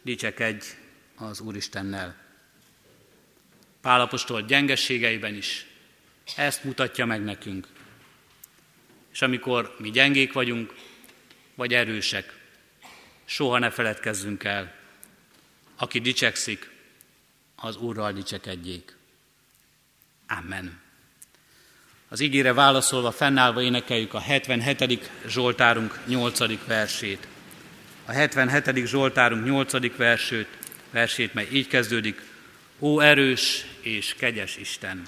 Dicsekedj 0.02 0.66
az 1.16 1.40
Úristennel. 1.40 2.16
Pálapostól 3.80 4.42
gyengességeiben 4.42 5.34
is 5.34 5.66
ezt 6.36 6.64
mutatja 6.64 7.06
meg 7.06 7.24
nekünk. 7.24 7.66
És 9.12 9.22
amikor 9.22 9.76
mi 9.78 9.90
gyengék 9.90 10.32
vagyunk, 10.32 10.74
vagy 11.54 11.74
erősek, 11.74 12.38
soha 13.24 13.58
ne 13.58 13.70
feledkezzünk 13.70 14.44
el. 14.44 14.74
Aki 15.76 16.00
dicsekszik, 16.00 16.70
az 17.56 17.76
Úrral 17.76 18.12
dicsekedjék. 18.12 18.96
Amen. 20.28 20.80
Az 22.08 22.20
ígére 22.20 22.52
válaszolva, 22.52 23.10
fennállva 23.10 23.62
énekeljük 23.62 24.14
a 24.14 24.18
77. 24.18 25.10
Zsoltárunk 25.26 25.98
8. 26.06 26.66
versét. 26.66 27.28
A 28.10 28.12
77. 28.12 28.86
Zsoltárunk 28.86 29.44
8. 29.44 29.96
versét, 29.96 30.46
versét, 30.90 31.34
mely 31.34 31.48
így 31.52 31.66
kezdődik. 31.66 32.20
Ó 32.78 33.00
erős 33.00 33.64
és 33.80 34.14
kegyes 34.18 34.56
Isten! 34.56 35.02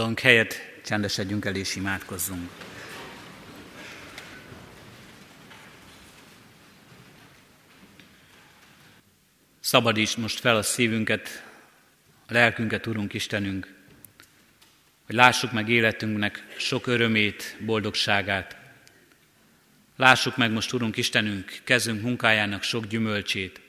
Foglalunk 0.00 0.24
helyet, 0.24 0.80
csendesedjünk 0.84 1.44
el 1.44 1.54
és 1.54 1.76
imádkozzunk. 1.76 2.50
Szabadíts 9.60 10.16
most 10.16 10.40
fel 10.40 10.56
a 10.56 10.62
szívünket, 10.62 11.44
a 12.26 12.32
lelkünket, 12.32 12.86
Urunk 12.86 13.14
Istenünk, 13.14 13.74
hogy 15.06 15.14
lássuk 15.14 15.52
meg 15.52 15.68
életünknek 15.68 16.46
sok 16.56 16.86
örömét, 16.86 17.56
boldogságát. 17.60 18.56
Lássuk 19.96 20.36
meg 20.36 20.50
most, 20.50 20.72
Urunk 20.72 20.96
Istenünk, 20.96 21.60
kezünk 21.64 22.02
munkájának 22.02 22.62
sok 22.62 22.86
gyümölcsét. 22.86 23.60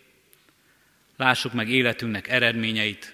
Lássuk 1.17 1.53
meg 1.53 1.69
életünknek 1.69 2.27
eredményeit, 2.27 3.13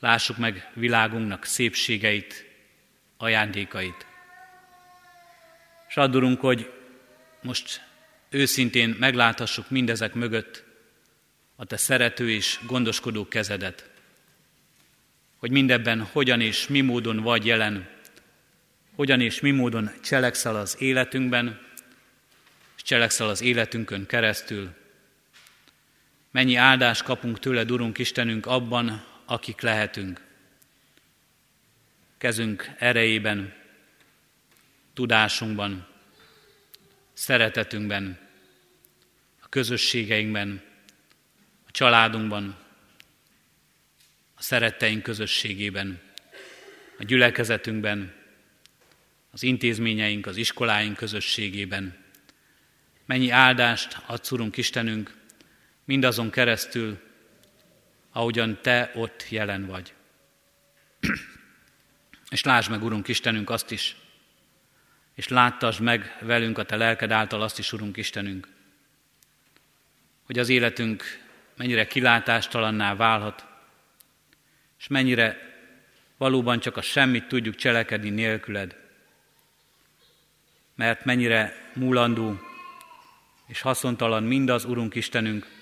Lássuk 0.00 0.36
meg 0.36 0.70
világunknak 0.74 1.44
szépségeit, 1.44 2.44
ajándékait. 3.16 4.06
És 5.88 5.96
addurunk, 5.96 6.40
hogy 6.40 6.72
most 7.42 7.82
őszintén 8.28 8.96
megláthassuk 8.98 9.70
mindezek 9.70 10.14
mögött 10.14 10.64
a 11.56 11.64
Te 11.64 11.76
szerető 11.76 12.30
és 12.30 12.58
gondoskodó 12.66 13.28
kezedet. 13.28 13.90
Hogy 15.38 15.50
mindebben 15.50 16.02
hogyan 16.02 16.40
és 16.40 16.66
mi 16.66 16.80
módon 16.80 17.16
vagy 17.16 17.46
jelen, 17.46 17.88
hogyan 18.94 19.20
és 19.20 19.40
mi 19.40 19.50
módon 19.50 19.90
cselekszel 20.02 20.56
az 20.56 20.76
életünkben, 20.78 21.60
és 22.76 22.82
cselekszel 22.82 23.28
az 23.28 23.40
életünkön 23.42 24.06
keresztül. 24.06 24.70
Mennyi 26.30 26.54
áldást 26.54 27.02
kapunk 27.02 27.38
tőled, 27.38 27.70
Urunk 27.70 27.98
Istenünk, 27.98 28.46
abban, 28.46 29.09
akik 29.30 29.60
lehetünk. 29.60 30.20
Kezünk 32.18 32.70
erejében, 32.78 33.54
tudásunkban, 34.94 35.88
szeretetünkben, 37.12 38.18
a 39.42 39.48
közösségeinkben, 39.48 40.62
a 41.66 41.70
családunkban, 41.70 42.58
a 44.34 44.42
szeretteink 44.42 45.02
közösségében, 45.02 46.00
a 46.98 47.04
gyülekezetünkben, 47.04 48.14
az 49.30 49.42
intézményeink, 49.42 50.26
az 50.26 50.36
iskoláink 50.36 50.96
közösségében. 50.96 51.96
Mennyi 53.06 53.30
áldást 53.30 54.02
adsz, 54.06 54.30
Urunk 54.30 54.56
Istenünk, 54.56 55.14
mindazon 55.84 56.30
keresztül, 56.30 57.08
ahogyan 58.12 58.58
Te 58.62 58.90
ott 58.94 59.26
jelen 59.28 59.66
vagy. 59.66 59.94
és 62.30 62.42
lásd 62.42 62.70
meg, 62.70 62.82
Urunk 62.82 63.08
Istenünk, 63.08 63.50
azt 63.50 63.70
is, 63.70 63.96
és 65.14 65.28
láttasd 65.28 65.80
meg 65.80 66.16
velünk 66.20 66.58
a 66.58 66.64
Te 66.64 66.76
lelked 66.76 67.10
által 67.10 67.42
azt 67.42 67.58
is, 67.58 67.72
Urunk 67.72 67.96
Istenünk, 67.96 68.48
hogy 70.22 70.38
az 70.38 70.48
életünk 70.48 71.04
mennyire 71.56 71.86
kilátástalanná 71.86 72.94
válhat, 72.94 73.46
és 74.78 74.86
mennyire 74.86 75.48
valóban 76.16 76.60
csak 76.60 76.76
a 76.76 76.82
semmit 76.82 77.28
tudjuk 77.28 77.54
cselekedni 77.54 78.10
nélküled, 78.10 78.76
mert 80.74 81.04
mennyire 81.04 81.70
múlandó 81.74 82.40
és 83.46 83.60
haszontalan 83.60 84.22
mindaz, 84.22 84.64
Urunk 84.64 84.94
Istenünk, 84.94 85.59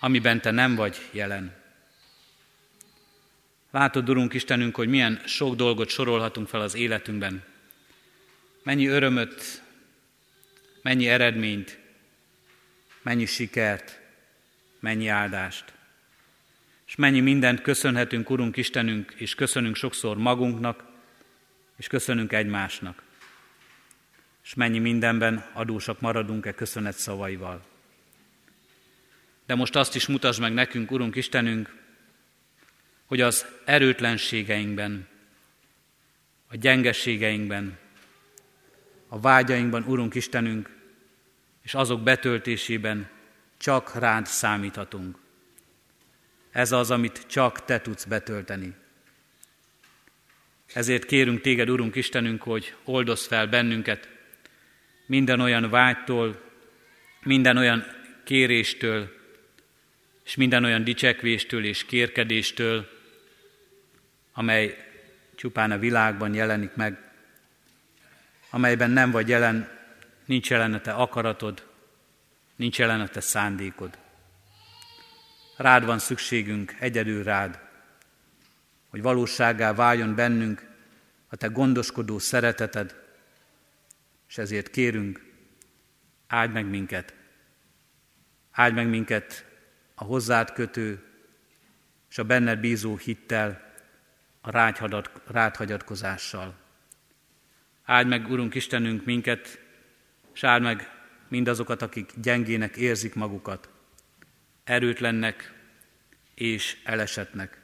amiben 0.00 0.40
Te 0.40 0.50
nem 0.50 0.74
vagy 0.74 0.96
jelen. 1.10 1.64
Látod, 3.70 4.08
Urunk 4.08 4.34
Istenünk, 4.34 4.74
hogy 4.74 4.88
milyen 4.88 5.22
sok 5.26 5.54
dolgot 5.54 5.88
sorolhatunk 5.88 6.48
fel 6.48 6.60
az 6.60 6.74
életünkben. 6.74 7.42
Mennyi 8.62 8.86
örömöt, 8.86 9.62
mennyi 10.82 11.08
eredményt, 11.08 11.78
mennyi 13.02 13.26
sikert, 13.26 14.00
mennyi 14.80 15.08
áldást. 15.08 15.72
És 16.86 16.94
mennyi 16.94 17.20
mindent 17.20 17.60
köszönhetünk, 17.60 18.30
Urunk 18.30 18.56
Istenünk, 18.56 19.14
és 19.16 19.34
köszönünk 19.34 19.76
sokszor 19.76 20.16
magunknak, 20.16 20.84
és 21.76 21.86
köszönünk 21.86 22.32
egymásnak. 22.32 23.02
És 24.44 24.54
mennyi 24.54 24.78
mindenben 24.78 25.50
adósak 25.52 26.00
maradunk-e 26.00 26.54
köszönet 26.54 26.96
szavaival. 26.96 27.64
De 29.46 29.54
most 29.54 29.76
azt 29.76 29.94
is 29.94 30.06
mutasd 30.06 30.40
meg 30.40 30.52
nekünk, 30.52 30.90
Urunk 30.90 31.16
Istenünk, 31.16 31.74
hogy 33.04 33.20
az 33.20 33.46
erőtlenségeinkben, 33.64 35.08
a 36.48 36.56
gyengeségeinkben, 36.56 37.78
a 39.08 39.20
vágyainkban, 39.20 39.82
Urunk 39.82 40.14
Istenünk, 40.14 40.70
és 41.62 41.74
azok 41.74 42.02
betöltésében 42.02 43.08
csak 43.56 43.94
rád 43.94 44.26
számíthatunk. 44.26 45.18
Ez 46.50 46.72
az, 46.72 46.90
amit 46.90 47.26
csak 47.26 47.64
Te 47.64 47.80
tudsz 47.80 48.04
betölteni. 48.04 48.74
Ezért 50.72 51.04
kérünk 51.04 51.40
Téged, 51.40 51.70
Urunk 51.70 51.94
Istenünk, 51.94 52.42
hogy 52.42 52.74
oldozz 52.84 53.26
fel 53.26 53.46
bennünket 53.46 54.08
minden 55.06 55.40
olyan 55.40 55.70
vágytól, 55.70 56.40
minden 57.22 57.56
olyan 57.56 57.86
kéréstől, 58.24 59.15
és 60.26 60.34
minden 60.34 60.64
olyan 60.64 60.84
dicsekvéstől 60.84 61.64
és 61.64 61.84
kérkedéstől, 61.84 62.88
amely 64.32 64.76
csupán 65.34 65.70
a 65.70 65.78
világban 65.78 66.34
jelenik 66.34 66.74
meg, 66.74 67.12
amelyben 68.50 68.90
nem 68.90 69.10
vagy 69.10 69.28
jelen, 69.28 69.68
nincs 70.24 70.50
jelen 70.50 70.74
a 70.74 70.80
te 70.80 70.92
akaratod, 70.92 71.66
nincs 72.56 72.78
jelen 72.78 73.00
a 73.00 73.08
te 73.08 73.20
szándékod. 73.20 73.98
Rád 75.56 75.84
van 75.84 75.98
szükségünk, 75.98 76.74
egyedül 76.78 77.22
rád, 77.22 77.58
hogy 78.88 79.02
valóságá 79.02 79.74
váljon 79.74 80.14
bennünk 80.14 80.66
a 81.28 81.36
te 81.36 81.46
gondoskodó 81.46 82.18
szereteted, 82.18 82.94
és 84.28 84.38
ezért 84.38 84.70
kérünk, 84.70 85.24
áld 86.26 86.52
meg 86.52 86.66
minket, 86.66 87.14
áld 88.50 88.74
meg 88.74 88.88
minket 88.88 89.45
a 89.98 90.04
hozzád 90.04 90.52
kötő 90.52 91.02
és 92.10 92.18
a 92.18 92.24
benned 92.24 92.60
bízó 92.60 92.96
hittel, 92.96 93.74
a 94.40 94.50
rád 95.30 95.56
hagyatkozással. 95.56 96.54
Áld 97.84 98.06
meg, 98.06 98.30
Urunk 98.30 98.54
Istenünk, 98.54 99.04
minket, 99.04 99.60
és 100.34 100.44
áld 100.44 100.62
meg 100.62 100.90
mindazokat, 101.28 101.82
akik 101.82 102.12
gyengének 102.22 102.76
érzik 102.76 103.14
magukat, 103.14 103.68
erőtlennek 104.64 105.54
és 106.34 106.76
elesetnek. 106.84 107.60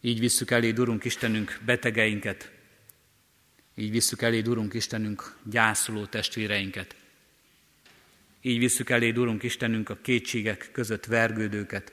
Így 0.00 0.18
visszük 0.18 0.50
elé, 0.50 0.70
Urunk 0.70 1.04
Istenünk, 1.04 1.58
betegeinket, 1.64 2.50
így 3.74 3.90
visszük 3.90 4.22
elé, 4.22 4.42
Urunk 4.46 4.74
Istenünk, 4.74 5.36
gyászoló 5.42 6.06
testvéreinket. 6.06 6.96
Így 8.44 8.58
visszük 8.58 8.90
elé, 8.90 9.10
Urunk 9.10 9.42
Istenünk, 9.42 9.88
a 9.88 9.98
kétségek 10.02 10.68
között 10.72 11.04
vergődőket, 11.04 11.92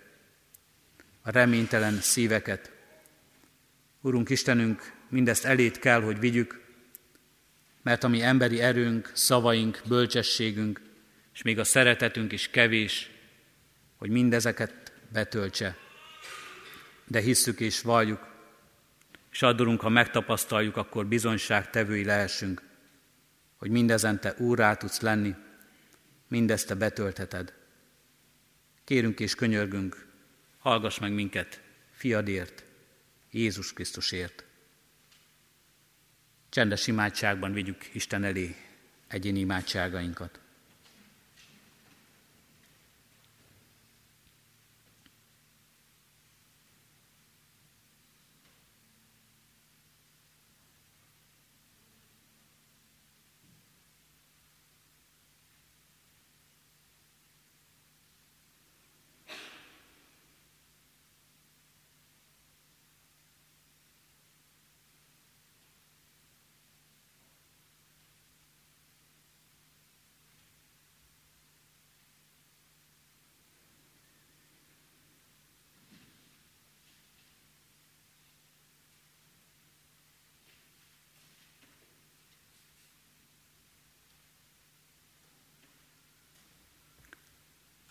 a 1.22 1.32
reménytelen 1.32 2.02
szíveket. 2.02 2.72
Urunk 4.02 4.30
Istenünk, 4.30 4.93
mindezt 5.10 5.45
elét 5.45 5.80
kell, 5.80 6.02
hogy 6.02 6.20
vigyük, 6.20 6.62
mert 7.82 8.04
a 8.04 8.08
mi 8.08 8.22
emberi 8.22 8.60
erőnk, 8.62 9.12
szavaink, 9.14 9.82
bölcsességünk, 9.88 10.82
és 11.34 11.41
még 11.41 11.60
a 11.60 11.64
szeretetünk 11.64 12.32
is 12.32 12.47
kevés, 12.47 13.10
hogy 13.95 14.10
mindezeket 14.10 14.91
betöltse. 15.12 15.78
De 17.08 17.20
hisszük 17.20 17.60
és 17.60 17.82
valljuk, 17.82 18.28
és 19.32 19.41
adorunk, 19.41 19.82
ha 19.82 19.89
megtapasztaljuk, 19.89 20.78
akkor 20.78 21.06
bizonyságtevői 21.06 22.04
lehessünk, 22.04 22.62
hogy 23.58 23.70
mindezen 23.70 24.20
te 24.20 24.36
úrá 24.38 24.76
tudsz 24.76 25.02
lenni, 25.02 25.36
mindezt 26.30 26.68
te 26.68 26.76
betöltheted. 26.76 27.54
Kérünk 28.84 29.20
és 29.20 29.36
könyörgünk, 29.36 30.08
hallgass 30.60 31.00
meg 31.00 31.14
minket, 31.14 31.62
fiadért, 31.92 32.64
Jézus 33.32 33.74
Krisztusért. 33.74 34.44
Csendes 36.50 36.88
imádságban 36.88 37.52
vigyük 37.54 37.96
Isten 37.96 38.24
elé 38.24 38.56
egyéni 39.08 39.40
imádságainkat. 39.40 40.40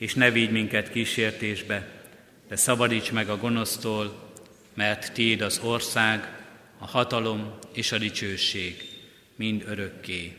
és 0.00 0.14
ne 0.14 0.30
vigy 0.30 0.50
minket 0.50 0.90
kísértésbe, 0.90 1.88
de 2.48 2.56
szabadíts 2.56 3.12
meg 3.12 3.28
a 3.28 3.36
gonosztól, 3.36 4.32
mert 4.74 5.12
Tiéd 5.12 5.40
az 5.40 5.60
ország, 5.62 6.38
a 6.78 6.86
hatalom 6.86 7.58
és 7.72 7.92
a 7.92 7.98
dicsőség, 7.98 8.88
mind 9.36 9.64
örökké. 9.66 10.36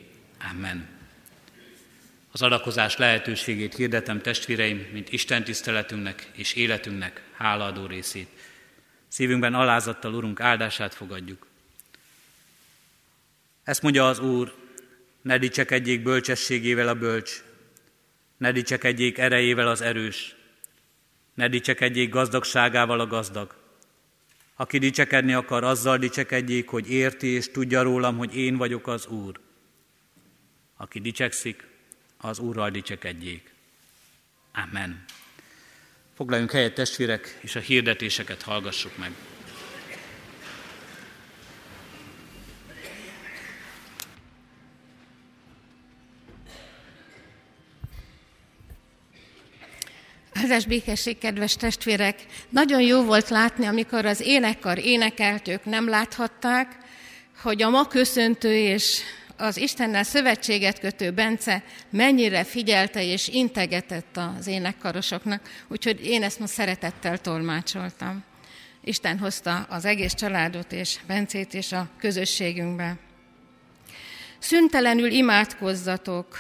Amen. 0.51 0.87
Az 2.31 2.41
adakozás 2.41 2.97
lehetőségét 2.97 3.75
hirdetem 3.75 4.21
testvéreim, 4.21 4.87
mint 4.93 5.11
Isten 5.11 5.43
tiszteletünknek 5.43 6.31
és 6.35 6.53
életünknek 6.53 7.21
hálaadó 7.33 7.85
részét. 7.85 8.27
Szívünkben 9.07 9.53
alázattal 9.53 10.13
Urunk 10.13 10.39
áldását 10.39 10.93
fogadjuk. 10.93 11.47
Ezt 13.63 13.81
mondja 13.81 14.07
az 14.07 14.19
Úr, 14.19 14.55
ne 15.21 15.37
dicsekedjék 15.37 16.03
bölcsességével 16.03 16.87
a 16.87 16.95
bölcs, 16.95 17.43
ne 18.41 18.51
dicsekedjék 18.51 19.17
erejével 19.17 19.67
az 19.67 19.81
erős, 19.81 20.35
ne 21.33 21.47
dicsekedjék 21.47 22.09
gazdagságával 22.09 22.99
a 22.99 23.07
gazdag. 23.07 23.55
Aki 24.55 24.77
dicsekedni 24.77 25.33
akar, 25.33 25.63
azzal 25.63 25.97
dicsekedjék, 25.97 26.69
hogy 26.69 26.91
érti 26.91 27.27
és 27.27 27.51
tudja 27.51 27.81
rólam, 27.81 28.17
hogy 28.17 28.35
én 28.35 28.57
vagyok 28.57 28.87
az 28.87 29.07
Úr. 29.07 29.39
Aki 30.77 30.99
dicsekszik, 30.99 31.67
az 32.17 32.39
Úrral 32.39 32.69
dicsekedjék. 32.69 33.53
Amen. 34.51 35.03
Foglaljunk 36.13 36.51
helyet 36.51 36.73
testvérek, 36.73 37.37
és 37.41 37.55
a 37.55 37.59
hirdetéseket 37.59 38.41
hallgassuk 38.41 38.97
meg. 38.97 39.11
Áldás 50.41 50.65
békesség, 50.65 51.17
kedves 51.17 51.55
testvérek! 51.55 52.25
Nagyon 52.49 52.81
jó 52.81 53.03
volt 53.03 53.29
látni, 53.29 53.65
amikor 53.65 54.05
az 54.05 54.21
énekkar 54.21 54.77
énekelt, 54.77 55.47
ők 55.47 55.65
nem 55.65 55.89
láthatták, 55.89 56.77
hogy 57.41 57.61
a 57.61 57.69
ma 57.69 57.87
köszöntő 57.87 58.55
és 58.55 59.01
az 59.37 59.57
Istennel 59.57 60.03
szövetséget 60.03 60.79
kötő 60.79 61.11
Bence 61.11 61.63
mennyire 61.89 62.43
figyelte 62.43 63.03
és 63.03 63.27
integetett 63.27 64.17
az 64.37 64.47
énekkarosoknak, 64.47 65.41
úgyhogy 65.67 66.05
én 66.05 66.23
ezt 66.23 66.39
most 66.39 66.53
szeretettel 66.53 67.17
tolmácsoltam. 67.17 68.23
Isten 68.83 69.17
hozta 69.17 69.65
az 69.69 69.85
egész 69.85 70.13
családot 70.13 70.71
és 70.71 70.95
Bencét 71.07 71.53
is 71.53 71.71
a 71.71 71.89
közösségünkbe. 71.97 72.97
Szüntelenül 74.39 75.11
imádkozzatok, 75.11 76.37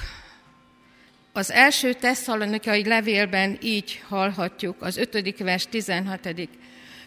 az 1.33 1.51
első 1.51 1.93
tesszalonikai 1.93 2.87
levélben 2.87 3.57
így 3.61 4.01
hallhatjuk, 4.07 4.81
az 4.81 4.97
5. 4.97 5.37
vers 5.37 5.67
16. 5.67 6.35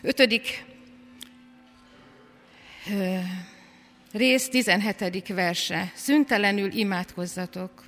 5. 0.03 0.65
rész 4.13 4.49
17. 4.49 5.29
verse. 5.29 5.93
Szüntelenül 5.95 6.73
imádkozzatok. 6.73 7.85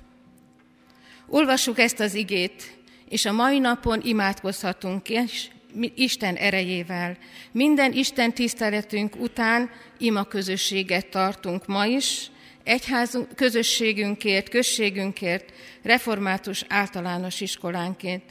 Olvassuk 1.27 1.79
ezt 1.79 1.99
az 1.99 2.13
igét, 2.13 2.77
és 3.09 3.25
a 3.25 3.31
mai 3.31 3.59
napon 3.59 4.01
imádkozhatunk 4.03 5.09
és 5.09 5.47
Isten 5.95 6.35
erejével. 6.35 7.17
Minden 7.51 7.93
Isten 7.93 8.33
tiszteletünk 8.33 9.15
után 9.15 9.69
ima 9.97 10.23
közösséget 10.23 11.07
tartunk 11.07 11.65
ma 11.65 11.85
is, 11.85 12.31
egyházunk, 12.67 13.35
közösségünkért, 13.35 14.49
községünkért, 14.49 15.53
református 15.83 16.65
általános 16.67 17.41
iskolánként. 17.41 18.23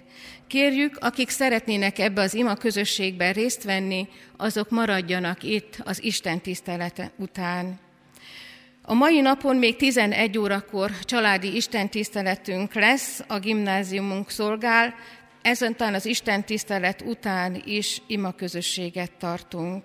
Kérjük, 0.47 0.97
akik 1.01 1.29
szeretnének 1.29 1.99
ebbe 1.99 2.21
az 2.21 2.35
ima 2.35 2.55
közösségben 2.55 3.33
részt 3.33 3.63
venni, 3.63 4.09
azok 4.37 4.71
maradjanak 4.71 5.43
itt 5.43 5.79
az 5.85 6.03
Isten 6.03 6.41
tisztelete 6.41 7.13
után. 7.19 7.79
A 8.83 8.95
mai 8.95 9.21
napon 9.21 9.57
még 9.57 9.77
11 9.77 10.39
órakor 10.39 10.91
családi 11.01 11.55
istentiszteletünk 11.57 12.75
lesz, 12.75 13.25
a 13.29 13.39
gimnáziumunk 13.39 14.31
szolgál, 14.31 14.95
ezentán 15.43 15.95
az 15.95 16.07
istentisztelet 16.07 17.03
után 17.03 17.63
is 17.65 18.03
ima 18.07 18.33
közösséget 18.33 19.13
tartunk. 19.13 19.83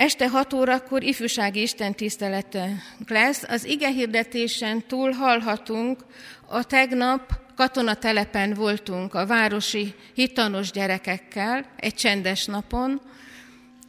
Este 0.00 0.28
6 0.28 0.52
órakor 0.52 1.02
ifjúsági 1.02 1.60
istentisztelete 1.60 2.82
lesz. 3.08 3.42
Az 3.42 3.64
igehirdetésen 3.64 4.86
túl 4.86 5.10
hallhatunk, 5.10 6.04
a 6.46 6.64
tegnap 6.64 7.32
katonatelepen 7.56 8.54
voltunk 8.54 9.14
a 9.14 9.26
városi 9.26 9.94
hittanos 10.14 10.70
gyerekekkel 10.70 11.66
egy 11.76 11.94
csendes 11.94 12.44
napon, 12.44 13.00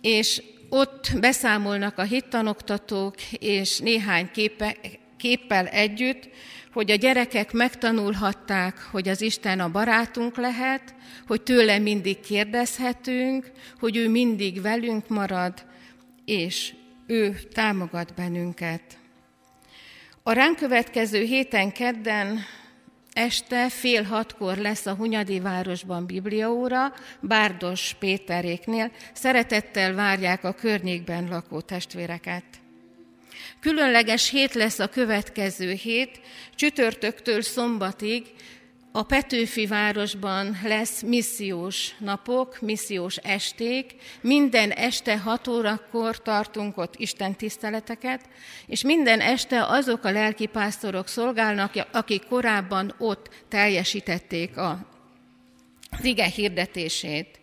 és 0.02 0.44
ott 0.70 1.12
beszámolnak 1.20 1.98
a 1.98 2.04
hittanoktatók, 2.04 3.16
és 3.32 3.80
néhány 3.80 4.32
képe, 4.32 4.78
képpel 5.18 5.68
együtt, 5.68 6.30
hogy 6.74 6.92
a 6.92 6.96
gyerekek 6.96 7.52
megtanulhatták, 7.52 8.88
hogy 8.92 9.08
az 9.08 9.22
Isten 9.22 9.60
a 9.60 9.72
barátunk 9.72 10.38
lehet, 10.38 10.96
hogy 11.28 11.42
tőle 11.42 11.80
mindig 11.80 12.20
kérdezhetünk, 12.20 13.52
hogy 13.80 13.98
ő 13.98 14.10
mindig 14.10 14.62
velünk 14.62 15.08
marad, 15.08 15.70
és 16.26 16.74
ő 17.08 17.40
támogat 17.54 18.14
bennünket. 18.14 18.82
A 20.24 20.32
ránk 20.32 20.56
következő 20.56 21.24
héten 21.24 21.72
kedden 21.72 22.40
Este 23.14 23.70
fél 23.70 24.04
hatkor 24.04 24.58
lesz 24.58 24.86
a 24.86 24.96
Hunyadi 24.96 25.40
városban 25.40 26.06
bibliaóra, 26.06 26.94
Bárdos 27.20 27.96
Péteréknél. 28.00 28.92
Szeretettel 29.14 29.94
várják 29.94 30.44
a 30.44 30.54
környékben 30.54 31.28
lakó 31.28 31.62
testvéreket. 31.62 32.44
Különleges 33.60 34.30
hét 34.30 34.54
lesz 34.54 34.80
a 34.80 34.88
következő 34.88 35.72
hét, 35.72 36.20
csütörtöktől 36.56 37.42
szombatig 37.42 38.24
a 38.94 39.04
Petőfi 39.04 39.68
városban 39.68 40.58
lesz 40.64 41.02
missziós 41.02 41.96
napok, 42.00 42.62
missziós 42.62 43.18
esték. 43.18 43.96
Minden 44.22 44.72
este 44.72 45.20
6 45.20 45.48
órakor 45.48 46.22
tartunk 46.22 46.78
ott 46.78 46.96
Isten 46.96 47.36
tiszteleteket, 47.36 48.30
és 48.66 48.84
minden 48.84 49.20
este 49.20 49.66
azok 49.66 50.04
a 50.04 50.12
lelkipásztorok 50.12 51.08
szolgálnak, 51.08 51.88
akik 51.92 52.26
korábban 52.26 52.96
ott 52.98 53.30
teljesítették 53.48 54.58
a, 54.58 54.88
ige 56.02 56.26
hirdetését. 56.26 57.40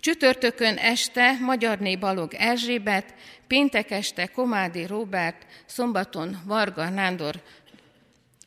Csütörtökön 0.00 0.76
este 0.76 1.38
Magyarné 1.40 1.96
Balog 1.96 2.34
Erzsébet, 2.34 3.14
péntek 3.46 3.90
este 3.90 4.26
Komádi 4.26 4.86
Róbert, 4.86 5.46
szombaton 5.66 6.42
Varga 6.44 6.88
Nándor 6.88 7.42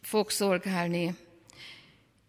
fog 0.01 0.29
szolgálni 0.29 1.15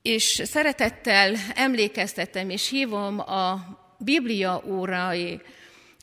és 0.07 0.42
szeretettel 0.44 1.34
emlékeztetem 1.54 2.50
és 2.50 2.68
hívom 2.68 3.18
a 3.18 3.61
Biblia 3.98 4.62
órai 4.66 5.40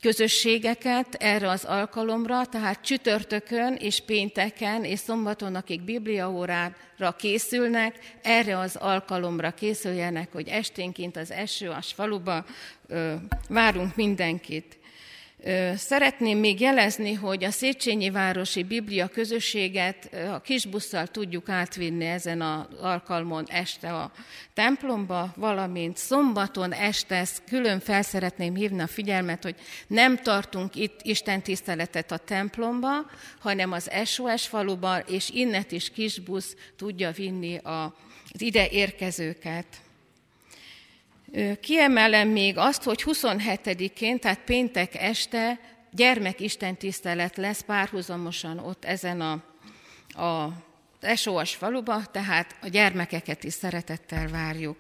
közösségeket 0.01 1.15
erre 1.19 1.49
az 1.49 1.63
alkalomra, 1.63 2.45
tehát 2.45 2.81
csütörtökön 2.81 3.73
és 3.73 3.99
pénteken 4.05 4.83
és 4.83 4.99
szombaton, 4.99 5.55
akik 5.55 5.81
Biblia 5.81 6.31
órára 6.31 7.15
készülnek, 7.17 7.99
erre 8.21 8.57
az 8.57 8.75
alkalomra 8.75 9.51
készüljenek, 9.51 10.31
hogy 10.31 10.47
esténként 10.47 11.17
az 11.17 11.31
esőas 11.31 11.93
faluba 11.93 12.45
ö, 12.87 13.13
várunk 13.49 13.95
mindenkit. 13.95 14.77
Szeretném 15.75 16.37
még 16.37 16.59
jelezni, 16.59 17.13
hogy 17.13 17.43
a 17.43 17.51
Széchenyi 17.51 18.09
Városi 18.09 18.63
Biblia 18.63 19.07
közösséget 19.07 20.13
a 20.31 20.41
kisbusszal 20.41 21.07
tudjuk 21.07 21.49
átvinni 21.49 22.05
ezen 22.05 22.41
az 22.41 22.65
alkalmon 22.81 23.45
este 23.47 23.93
a 23.93 24.11
templomba, 24.53 25.33
valamint 25.35 25.97
szombaton 25.97 26.73
este, 26.73 27.15
ezt 27.15 27.43
külön 27.47 27.79
felszeretném 27.79 28.55
hívni 28.55 28.81
a 28.81 28.87
figyelmet, 28.87 29.43
hogy 29.43 29.55
nem 29.87 30.17
tartunk 30.17 30.75
itt 30.75 30.99
Isten 31.01 31.41
tiszteletet 31.41 32.11
a 32.11 32.17
templomba, 32.17 33.05
hanem 33.39 33.71
az 33.71 33.91
SOS 34.05 34.47
faluban, 34.47 35.03
és 35.07 35.29
innet 35.29 35.71
is 35.71 35.89
kisbusz 35.89 36.55
tudja 36.77 37.11
vinni 37.11 37.59
az 37.63 38.41
ide 38.41 38.67
érkezőket. 38.67 39.65
Kiemelem 41.61 42.27
még 42.27 42.57
azt, 42.57 42.83
hogy 42.83 43.03
27-én, 43.05 44.19
tehát 44.19 44.39
péntek 44.39 44.95
este 44.95 45.59
gyermekisten 45.91 46.75
tisztelet 46.77 47.37
lesz 47.37 47.61
párhuzamosan 47.61 48.59
ott 48.59 48.85
ezen 48.85 49.21
a, 49.21 49.31
a 50.23 50.53
SOS 51.15 51.55
faluba, 51.55 52.05
tehát 52.05 52.55
a 52.61 52.67
gyermekeket 52.67 53.43
is 53.43 53.53
szeretettel 53.53 54.27
várjuk. 54.27 54.77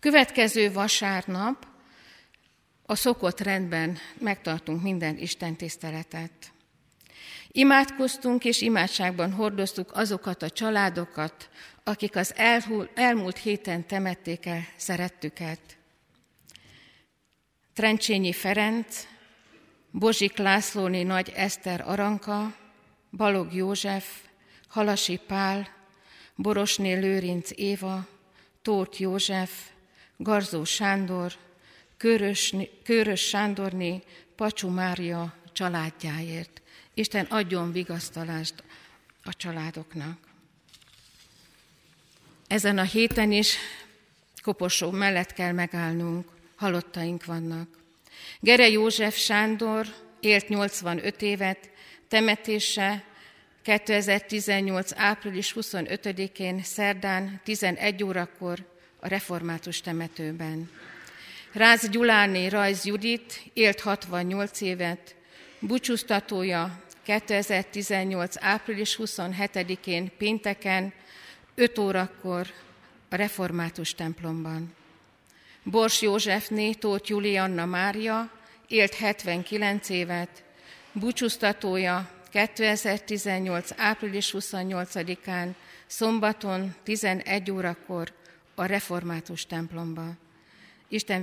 Következő 0.00 0.72
vasárnap 0.72 1.66
a 2.86 2.94
szokott 2.94 3.40
rendben 3.40 3.98
megtartunk 4.18 4.82
minden 4.82 5.18
Isten 5.18 5.56
tiszteletet. 5.56 6.32
Imádkoztunk 7.48 8.44
és 8.44 8.60
imádságban 8.60 9.32
hordoztuk 9.32 9.90
azokat 9.94 10.42
a 10.42 10.50
családokat, 10.50 11.48
akik 11.88 12.16
az 12.16 12.34
elmúlt 12.94 13.38
héten 13.38 13.86
temették 13.86 14.46
el 14.46 14.66
szerettüket. 14.76 15.60
Trencsényi 17.72 18.32
Ferenc, 18.32 19.06
Bozsik 19.90 20.36
Lászlóni 20.36 21.02
Nagy 21.02 21.32
Eszter 21.34 21.80
Aranka, 21.80 22.56
Balog 23.10 23.54
József, 23.54 24.20
Halasi 24.68 25.20
Pál, 25.26 25.68
Borosné 26.34 26.92
Lőrinc 26.92 27.50
Éva, 27.54 28.06
Tóth 28.62 29.00
József, 29.00 29.50
Garzó 30.16 30.64
Sándor, 30.64 31.32
Körös, 31.96 32.54
Körös 32.82 33.20
Sándorné, 33.20 34.02
Pacsú 34.36 34.68
Mária 34.68 35.34
családjáért. 35.52 36.62
Isten 36.94 37.24
adjon 37.24 37.72
vigasztalást 37.72 38.64
a 39.22 39.36
családoknak. 39.36 40.25
Ezen 42.48 42.78
a 42.78 42.82
héten 42.82 43.32
is 43.32 43.56
koposó 44.42 44.90
mellett 44.90 45.32
kell 45.32 45.52
megállnunk, 45.52 46.28
halottaink 46.56 47.24
vannak. 47.24 47.68
Gere 48.40 48.68
József 48.68 49.16
Sándor 49.16 49.86
élt 50.20 50.48
85 50.48 51.22
évet, 51.22 51.70
temetése 52.08 53.04
2018. 53.62 54.90
április 54.94 55.54
25-én 55.56 56.62
szerdán 56.62 57.40
11 57.44 58.02
órakor 58.02 58.66
a 59.00 59.08
református 59.08 59.80
temetőben. 59.80 60.70
Ráz 61.52 61.88
Gyuláné 61.88 62.46
Rajz 62.46 62.84
Judit 62.84 63.42
élt 63.52 63.80
68 63.80 64.60
évet, 64.60 65.14
búcsúztatója 65.58 66.82
2018. 67.02 68.34
április 68.38 68.98
27-én 69.02 70.10
pénteken 70.18 70.92
5 71.58 71.78
órakor 71.78 72.46
a 73.08 73.16
református 73.16 73.94
templomban. 73.94 74.74
Bors 75.62 76.02
Józsefné 76.02 76.72
Tóth 76.72 77.08
Julianna 77.08 77.66
Mária 77.66 78.30
élt 78.68 78.94
79 78.94 79.88
évet, 79.88 80.44
búcsúztatója 80.92 82.10
2018. 82.30 83.70
április 83.76 84.34
28-án 84.38 85.54
szombaton 85.86 86.74
11 86.82 87.50
órakor 87.50 88.12
a 88.54 88.64
református 88.64 89.46
templomba. 89.46 90.06
Isten 90.88 91.22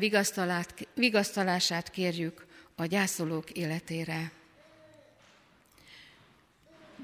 vigasztalását 0.96 1.90
kérjük 1.90 2.46
a 2.76 2.86
gyászolók 2.86 3.52
életére. 3.52 4.32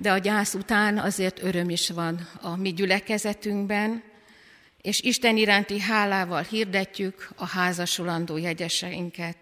De 0.02 0.12
a 0.12 0.18
gyász 0.18 0.54
után 0.54 0.97
azért 0.97 1.43
öröm 1.43 1.70
is 1.70 1.89
van 1.89 2.28
a 2.41 2.56
mi 2.56 2.74
gyülekezetünkben, 2.74 4.04
és 4.82 5.02
Isten 5.02 5.38
iránti 5.38 5.80
hálával 5.80 6.43
hirdetjük 6.43 7.30
a 7.36 7.45
házasulandó 7.45 8.38
jegyeseinket. 8.38 9.38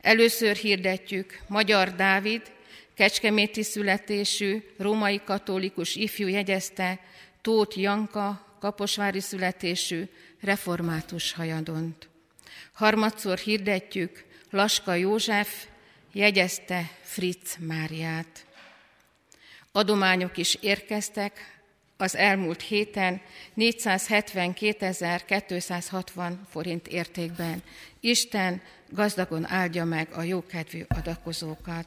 Először 0.00 0.56
hirdetjük 0.56 1.38
Magyar 1.48 1.94
Dávid, 1.94 2.42
kecskeméti 2.94 3.62
születésű, 3.62 4.62
római 4.76 5.20
katolikus 5.24 5.96
ifjú 5.96 6.26
jegyezte, 6.26 7.00
Tóth 7.42 7.78
Janka, 7.78 8.56
kaposvári 8.60 9.20
születésű, 9.20 10.04
református 10.40 11.32
hajadont. 11.32 12.08
Harmadszor 12.72 13.38
hirdetjük 13.38 14.24
Laska 14.50 14.94
József, 14.94 15.66
jegyezte 16.12 16.90
Fritz 17.02 17.56
Máriát. 17.60 18.46
Adományok 19.78 20.36
is 20.36 20.58
érkeztek, 20.60 21.56
az 21.96 22.16
elmúlt 22.16 22.62
héten 22.62 23.20
472.260 23.56 26.32
forint 26.50 26.88
értékben. 26.88 27.62
Isten 28.00 28.62
gazdagon 28.90 29.50
áldja 29.50 29.84
meg 29.84 30.08
a 30.12 30.22
jókedvű 30.22 30.84
adakozókat. 30.88 31.86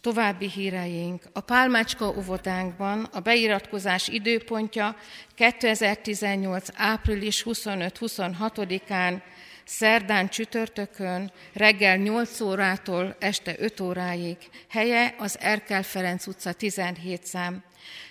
További 0.00 0.50
híreink. 0.50 1.22
A 1.32 1.40
Pálmácska 1.40 2.14
óvodánkban 2.16 3.08
a 3.12 3.20
beiratkozás 3.20 4.08
időpontja 4.08 4.96
2018. 5.34 6.68
április 6.74 7.42
25-26-án 7.46 9.20
szerdán 9.64 10.28
csütörtökön 10.28 11.32
reggel 11.52 11.96
8 11.96 12.40
órától 12.40 13.16
este 13.18 13.54
5 13.58 13.80
óráig, 13.80 14.36
helye 14.68 15.14
az 15.18 15.38
Erkel 15.40 15.82
Ferenc 15.82 16.26
utca 16.26 16.52
17 16.52 17.26
szám. 17.26 17.62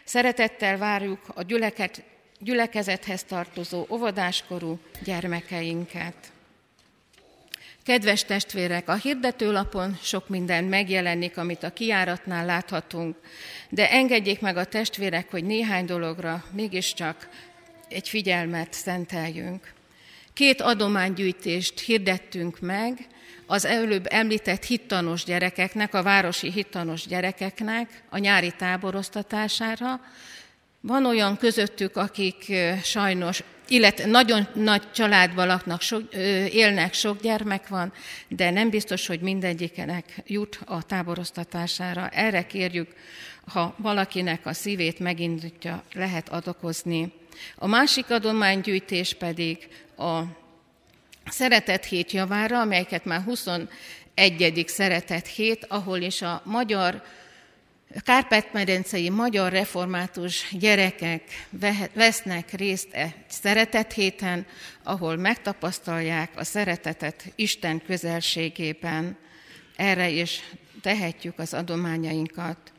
Szeretettel 0.03 0.77
várjuk 0.77 1.19
a 1.27 1.41
gyüleket, 1.41 2.03
gyülekezethez 2.39 3.23
tartozó 3.23 3.85
óvodáskorú 3.89 4.79
gyermekeinket. 5.03 6.15
Kedves 7.83 8.23
testvérek, 8.23 8.89
a 8.89 8.93
hirdetőlapon 8.93 9.97
sok 10.01 10.29
minden 10.29 10.63
megjelenik, 10.63 11.37
amit 11.37 11.63
a 11.63 11.73
kiáratnál 11.73 12.45
láthatunk, 12.45 13.15
de 13.69 13.91
engedjék 13.91 14.41
meg 14.41 14.57
a 14.57 14.65
testvérek, 14.65 15.31
hogy 15.31 15.43
néhány 15.43 15.85
dologra 15.85 16.43
mégiscsak 16.51 17.29
egy 17.89 18.09
figyelmet 18.09 18.73
szenteljünk. 18.73 19.73
Két 20.33 20.61
adománygyűjtést 20.61 21.79
hirdettünk 21.79 22.59
meg 22.59 23.07
az 23.45 23.65
előbb 23.65 24.05
említett 24.09 24.63
hittanos 24.63 25.23
gyerekeknek, 25.23 25.93
a 25.93 26.03
városi 26.03 26.51
hittanos 26.51 27.07
gyerekeknek 27.07 28.03
a 28.09 28.17
nyári 28.17 28.53
táboroztatására. 28.57 30.01
Van 30.81 31.05
olyan 31.05 31.37
közöttük, 31.37 31.97
akik 31.97 32.53
sajnos, 32.83 33.43
illetve 33.67 34.05
nagyon 34.05 34.47
nagy 34.53 34.91
családban 34.91 35.47
laknak, 35.47 35.81
sok, 35.81 36.13
élnek, 36.51 36.93
sok 36.93 37.21
gyermek 37.21 37.67
van, 37.67 37.93
de 38.27 38.49
nem 38.49 38.69
biztos, 38.69 39.07
hogy 39.07 39.19
mindegyikenek 39.19 40.21
jut 40.27 40.59
a 40.65 40.83
táboroztatására. 40.83 42.07
Erre 42.07 42.45
kérjük, 42.45 42.87
ha 43.47 43.75
valakinek 43.77 44.45
a 44.45 44.53
szívét 44.53 44.99
megindítja, 44.99 45.83
lehet 45.93 46.29
adakozni. 46.29 47.13
A 47.55 47.67
másik 47.67 48.09
adománygyűjtés 48.09 49.13
pedig 49.13 49.67
a 49.97 50.21
Szeretett 51.25 51.83
hét 51.83 52.11
javára, 52.11 52.59
amelyeket 52.59 53.05
már 53.05 53.21
21. 53.21 54.63
szeretett 54.67 55.25
hét, 55.25 55.65
ahol 55.65 56.01
is 56.01 56.21
a 56.21 56.41
magyar 56.45 57.03
Kárpát-medencei 58.03 59.09
magyar 59.09 59.51
református 59.51 60.47
gyerekek 60.51 61.23
vesznek 61.93 62.51
részt 62.51 62.93
egy 62.93 63.13
szeretet 63.27 63.93
héten, 63.93 64.45
ahol 64.83 65.15
megtapasztalják 65.15 66.29
a 66.35 66.43
szeretetet 66.43 67.31
Isten 67.35 67.81
közelségében. 67.85 69.17
Erre 69.75 70.09
is 70.09 70.41
tehetjük 70.81 71.39
az 71.39 71.53
adományainkat. 71.53 72.72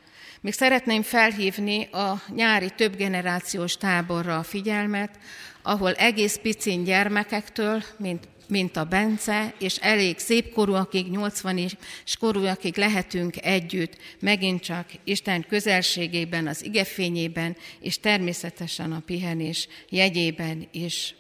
Még 0.45 0.53
szeretném 0.53 1.03
felhívni 1.03 1.85
a 1.85 2.23
nyári 2.35 2.71
többgenerációs 2.77 3.77
táborra 3.77 4.39
a 4.39 4.43
figyelmet, 4.43 5.19
ahol 5.63 5.93
egész 5.93 6.37
picin 6.37 6.85
gyermekektől, 6.85 7.83
mint 7.97 8.29
mint 8.49 8.77
a 8.77 8.85
Bence, 8.85 9.55
és 9.59 9.77
elég 9.77 10.19
szép 10.19 10.53
korúakig, 10.53 11.11
80 11.11 11.59
is 11.59 11.77
korúakig 12.19 12.77
lehetünk 12.77 13.45
együtt, 13.45 13.97
megint 14.21 14.63
csak 14.63 14.87
Isten 15.05 15.45
közelségében, 15.49 16.47
az 16.47 16.65
igefényében, 16.65 17.57
és 17.81 18.01
természetesen 18.01 18.93
a 18.93 19.03
pihenés 19.07 19.69
jegyében 19.89 20.69
is. 20.73 21.15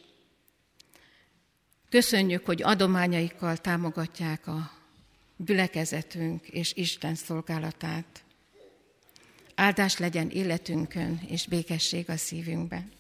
Köszönjük, 1.89 2.45
hogy 2.45 2.62
adományaikkal 2.62 3.57
támogatják 3.57 4.47
a 4.47 4.70
gyülekezetünk 5.37 6.49
és 6.49 6.72
Isten 6.75 7.14
szolgálatát. 7.14 8.24
Áldás 9.55 9.99
legyen 9.99 10.31
életünkön, 10.31 11.21
és 11.29 11.47
békesség 11.47 12.11
a 12.11 12.17
szívünkben 12.17 12.93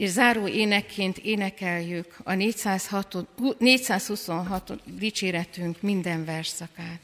és 0.00 0.10
záró 0.10 0.46
énekként 0.48 1.18
énekeljük 1.18 2.16
a 2.24 2.34
406, 2.34 3.16
426. 3.58 4.72
dicséretünk 4.98 5.82
minden 5.82 6.24
verszakát. 6.24 7.00